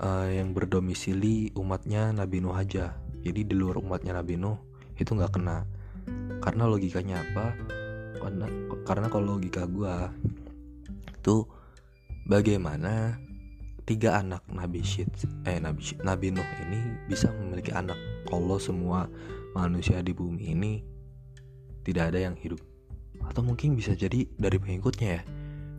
uh, 0.01 0.25
yang 0.25 0.57
berdomisili 0.57 1.53
umatnya 1.53 2.09
Nabi 2.17 2.41
Nuh 2.41 2.57
aja 2.57 2.97
jadi 3.27 3.43
di 3.43 3.55
luar 3.55 3.83
umatnya 3.83 4.15
Nabi 4.15 4.39
Nuh 4.39 4.55
itu 4.95 5.11
nggak 5.11 5.35
kena. 5.35 5.67
Karena 6.39 6.63
logikanya 6.63 7.19
apa? 7.19 7.51
Karena 8.17 8.47
karena 8.87 9.07
kalau 9.11 9.35
logika 9.35 9.67
gue 9.67 9.95
itu 11.11 11.43
bagaimana 12.31 13.19
tiga 13.83 14.19
anak 14.19 14.43
Nabi 14.47 14.79
Syed 14.83 15.11
eh 15.43 15.59
Nabi 15.59 15.99
Nabi 15.99 16.27
Nuh 16.31 16.49
ini 16.67 16.79
bisa 17.11 17.31
memiliki 17.35 17.75
anak 17.75 17.99
kalau 18.27 18.55
semua 18.59 19.11
manusia 19.51 19.99
di 19.99 20.15
bumi 20.15 20.55
ini 20.55 20.73
tidak 21.83 22.15
ada 22.15 22.31
yang 22.31 22.35
hidup. 22.39 22.59
Atau 23.27 23.43
mungkin 23.43 23.75
bisa 23.75 23.95
jadi 23.95 24.27
dari 24.35 24.59
pengikutnya 24.59 25.09
ya. 25.19 25.21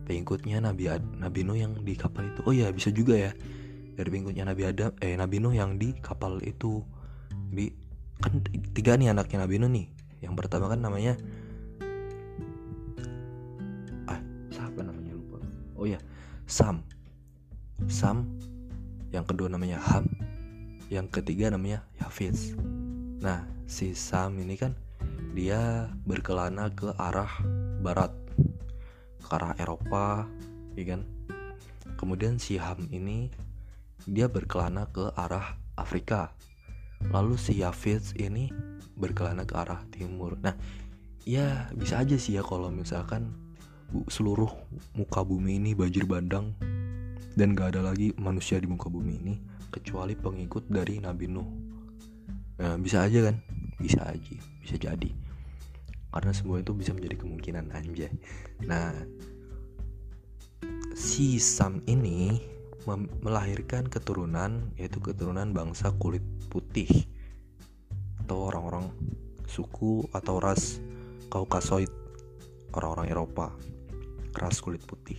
Pengikutnya 0.09 0.57
Nabi 0.57 0.89
Ad, 0.89 1.05
Nabi 1.21 1.45
Nuh 1.45 1.57
yang 1.57 1.77
di 1.85 1.93
kapal 1.93 2.33
itu. 2.33 2.41
Oh 2.49 2.53
ya 2.53 2.73
bisa 2.73 2.89
juga 2.89 3.13
ya. 3.13 3.31
Dari 3.93 4.09
pengikutnya 4.09 4.49
Nabi 4.49 4.63
Adam 4.65 4.91
eh 5.01 5.13
Nabi 5.13 5.37
Nuh 5.37 5.53
yang 5.53 5.77
di 5.77 5.93
kapal 6.01 6.41
itu 6.41 6.81
di 7.49 7.73
kan 8.19 8.39
tiga 8.77 8.93
nih 8.95 9.11
anaknya 9.11 9.45
Nabi 9.45 9.55
Nuh 9.57 9.71
nih. 9.71 9.87
Yang 10.19 10.33
pertama 10.37 10.69
kan 10.69 10.79
namanya 10.83 11.17
ah 14.05 14.19
siapa 14.53 14.79
namanya? 14.85 15.15
Lupa. 15.15 15.41
Oh 15.79 15.87
ya 15.89 15.99
Sam. 16.45 16.85
Sam. 17.89 18.27
Yang 19.09 19.33
kedua 19.33 19.49
namanya 19.49 19.81
Ham. 19.81 20.05
Yang 20.89 21.21
ketiga 21.21 21.53
namanya 21.53 21.85
Yafiz 22.01 22.53
nah 23.19 23.43
si 23.67 23.91
Sam 23.91 24.39
ini 24.39 24.55
kan 24.55 24.71
dia 25.35 25.91
berkelana 26.07 26.71
ke 26.71 26.95
arah 26.95 27.27
barat 27.83 28.15
ke 29.19 29.27
arah 29.35 29.53
Eropa 29.59 30.23
ya 30.79 30.95
kan? 30.95 31.03
Kemudian 31.99 32.39
si 32.39 32.55
Ham 32.55 32.87
ini 32.95 33.27
dia 34.07 34.31
berkelana 34.31 34.87
ke 34.87 35.11
arah 35.19 35.59
Afrika 35.75 36.31
lalu 37.07 37.39
si 37.39 37.63
Yafiz 37.63 38.11
ini 38.19 38.51
berkelana 38.99 39.47
ke 39.47 39.55
arah 39.55 39.81
timur. 39.89 40.35
Nah 40.43 40.53
ya 41.23 41.71
bisa 41.71 42.03
aja 42.03 42.19
sih 42.19 42.35
ya 42.35 42.43
kalau 42.43 42.67
misalkan 42.67 43.31
seluruh 44.11 44.51
muka 44.93 45.25
bumi 45.25 45.57
ini 45.57 45.71
banjir 45.73 46.05
bandang 46.05 46.53
dan 47.33 47.57
gak 47.57 47.73
ada 47.73 47.89
lagi 47.89 48.13
manusia 48.19 48.61
di 48.61 48.69
muka 48.69 48.91
bumi 48.91 49.13
ini 49.23 49.35
kecuali 49.73 50.13
pengikut 50.13 50.67
dari 50.69 51.01
Nabi 51.01 51.25
Nuh. 51.29 51.49
Nah, 52.59 52.75
bisa 52.75 53.07
aja 53.07 53.31
kan? 53.31 53.39
Bisa 53.79 54.03
aja 54.03 54.35
bisa 54.59 54.75
jadi. 54.75 55.09
Karena 56.09 56.33
semua 56.33 56.59
itu 56.59 56.75
bisa 56.75 56.91
menjadi 56.91 57.21
kemungkinan 57.21 57.71
anjay. 57.73 58.11
Nah 58.65 58.93
si 60.93 61.39
Sam 61.39 61.79
ini 61.87 62.41
melahirkan 63.21 63.87
keturunan 63.87 64.73
yaitu 64.75 64.99
keturunan 64.99 65.53
bangsa 65.53 65.93
kulit 66.01 66.25
putih 66.49 66.89
atau 68.25 68.49
orang-orang 68.49 68.89
suku 69.45 70.05
atau 70.11 70.41
ras 70.41 70.81
Kaukasoid 71.29 71.93
orang-orang 72.73 73.07
Eropa 73.13 73.53
ras 74.35 74.57
kulit 74.59 74.81
putih 74.83 75.17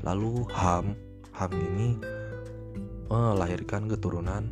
lalu 0.00 0.48
Ham 0.56 0.96
Ham 1.36 1.52
ini 1.52 2.00
melahirkan 3.06 3.86
keturunan 3.86 4.50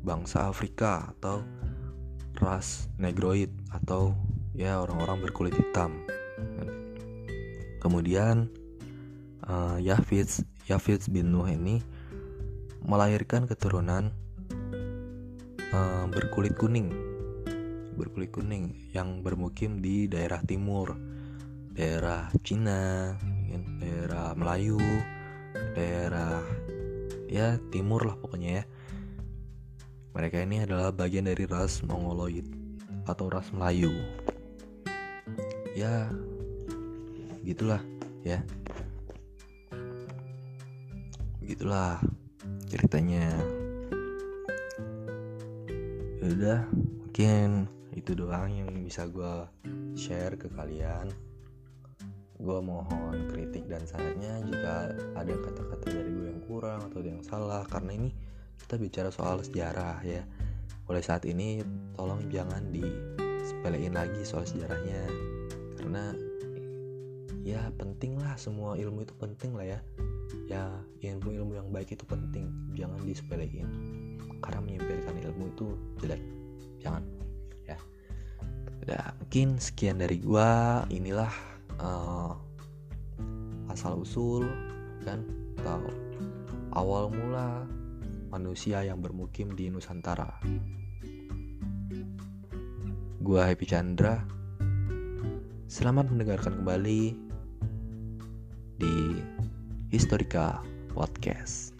bangsa 0.00 0.48
Afrika 0.48 1.12
atau 1.16 1.44
ras 2.40 2.88
Negroid 2.96 3.52
atau 3.68 4.16
ya 4.56 4.80
orang-orang 4.80 5.28
berkulit 5.28 5.54
hitam. 5.56 5.92
Kemudian 7.80 8.48
uh, 9.44 9.76
Yafiz 9.80 10.44
Yafiz 10.68 11.08
bin 11.08 11.32
Nuh 11.32 11.48
ini 11.48 11.84
melahirkan 12.84 13.44
keturunan 13.44 14.12
uh, 15.72 16.04
berkulit 16.10 16.54
kuning 16.58 16.90
berkulit 17.94 18.30
kuning 18.32 18.72
yang 18.94 19.20
bermukim 19.20 19.82
di 19.82 20.08
daerah 20.08 20.40
timur 20.42 20.96
daerah 21.74 22.30
Cina 22.42 23.14
daerah 23.80 24.32
Melayu 24.36 24.80
daerah 25.74 26.42
ya 27.30 27.58
timur 27.70 28.06
lah 28.06 28.16
pokoknya 28.18 28.62
ya 28.62 28.64
mereka 30.10 30.42
ini 30.42 30.66
adalah 30.66 30.90
bagian 30.90 31.30
dari 31.30 31.46
ras 31.46 31.86
Mongoloid 31.86 32.42
atau 33.06 33.30
ras 33.30 33.46
Melayu. 33.54 33.94
Ya, 35.78 36.10
gitulah 37.46 37.78
ya. 38.26 38.42
Gitulah 41.46 42.02
ceritanya. 42.66 43.30
Ya 46.20 46.28
udah, 46.36 46.60
mungkin 47.00 47.64
itu 47.96 48.12
doang 48.12 48.52
yang 48.52 48.68
bisa 48.84 49.08
gue 49.08 49.48
share 49.96 50.36
ke 50.36 50.52
kalian. 50.52 51.08
Gue 52.36 52.60
mohon 52.60 53.24
kritik 53.32 53.64
dan 53.64 53.88
sarannya 53.88 54.44
jika 54.44 55.00
ada 55.16 55.32
kata-kata 55.32 55.86
dari 55.88 56.12
gue 56.12 56.28
yang 56.28 56.44
kurang 56.44 56.92
atau 56.92 57.00
yang 57.00 57.24
salah. 57.24 57.64
Karena 57.64 57.96
ini 57.96 58.12
kita 58.60 58.76
bicara 58.76 59.08
soal 59.08 59.40
sejarah 59.40 60.04
ya. 60.04 60.20
Mulai 60.84 61.00
saat 61.00 61.24
ini 61.24 61.64
tolong 61.96 62.28
jangan 62.28 62.68
disepelein 62.68 63.96
lagi 63.96 64.20
soal 64.20 64.44
sejarahnya. 64.44 65.08
Karena 65.80 66.12
ya 67.40 67.64
penting 67.80 68.20
lah 68.20 68.36
semua 68.36 68.76
ilmu 68.76 69.08
itu 69.08 69.16
penting 69.16 69.56
lah 69.56 69.64
ya. 69.64 69.80
Ya 70.52 70.68
ilmu-ilmu 71.00 71.56
yang 71.56 71.72
baik 71.72 71.96
itu 71.96 72.04
penting. 72.04 72.52
Jangan 72.76 73.08
disepelein 73.08 74.09
karena 74.40 74.60
menyampaikan 74.64 75.16
ilmu 75.20 75.44
itu 75.52 75.66
jelek 76.00 76.22
jangan 76.80 77.04
ya 77.68 77.76
udah 78.84 79.04
mungkin 79.20 79.60
sekian 79.60 80.00
dari 80.00 80.20
gua 80.20 80.82
inilah 80.88 81.32
uh, 81.80 82.32
asal 83.70 84.02
usul 84.02 84.48
kan 85.04 85.22
atau 85.60 85.84
awal 86.72 87.12
mula 87.12 87.68
manusia 88.30 88.86
yang 88.86 89.02
bermukim 89.02 89.58
di 89.58 89.68
Nusantara. 89.68 90.38
Gua 93.20 93.44
Happy 93.44 93.66
Chandra. 93.66 94.22
Selamat 95.70 96.10
mendengarkan 96.10 96.62
kembali 96.62 97.02
di 98.80 98.94
Historika 99.90 100.62
Podcast. 100.94 101.79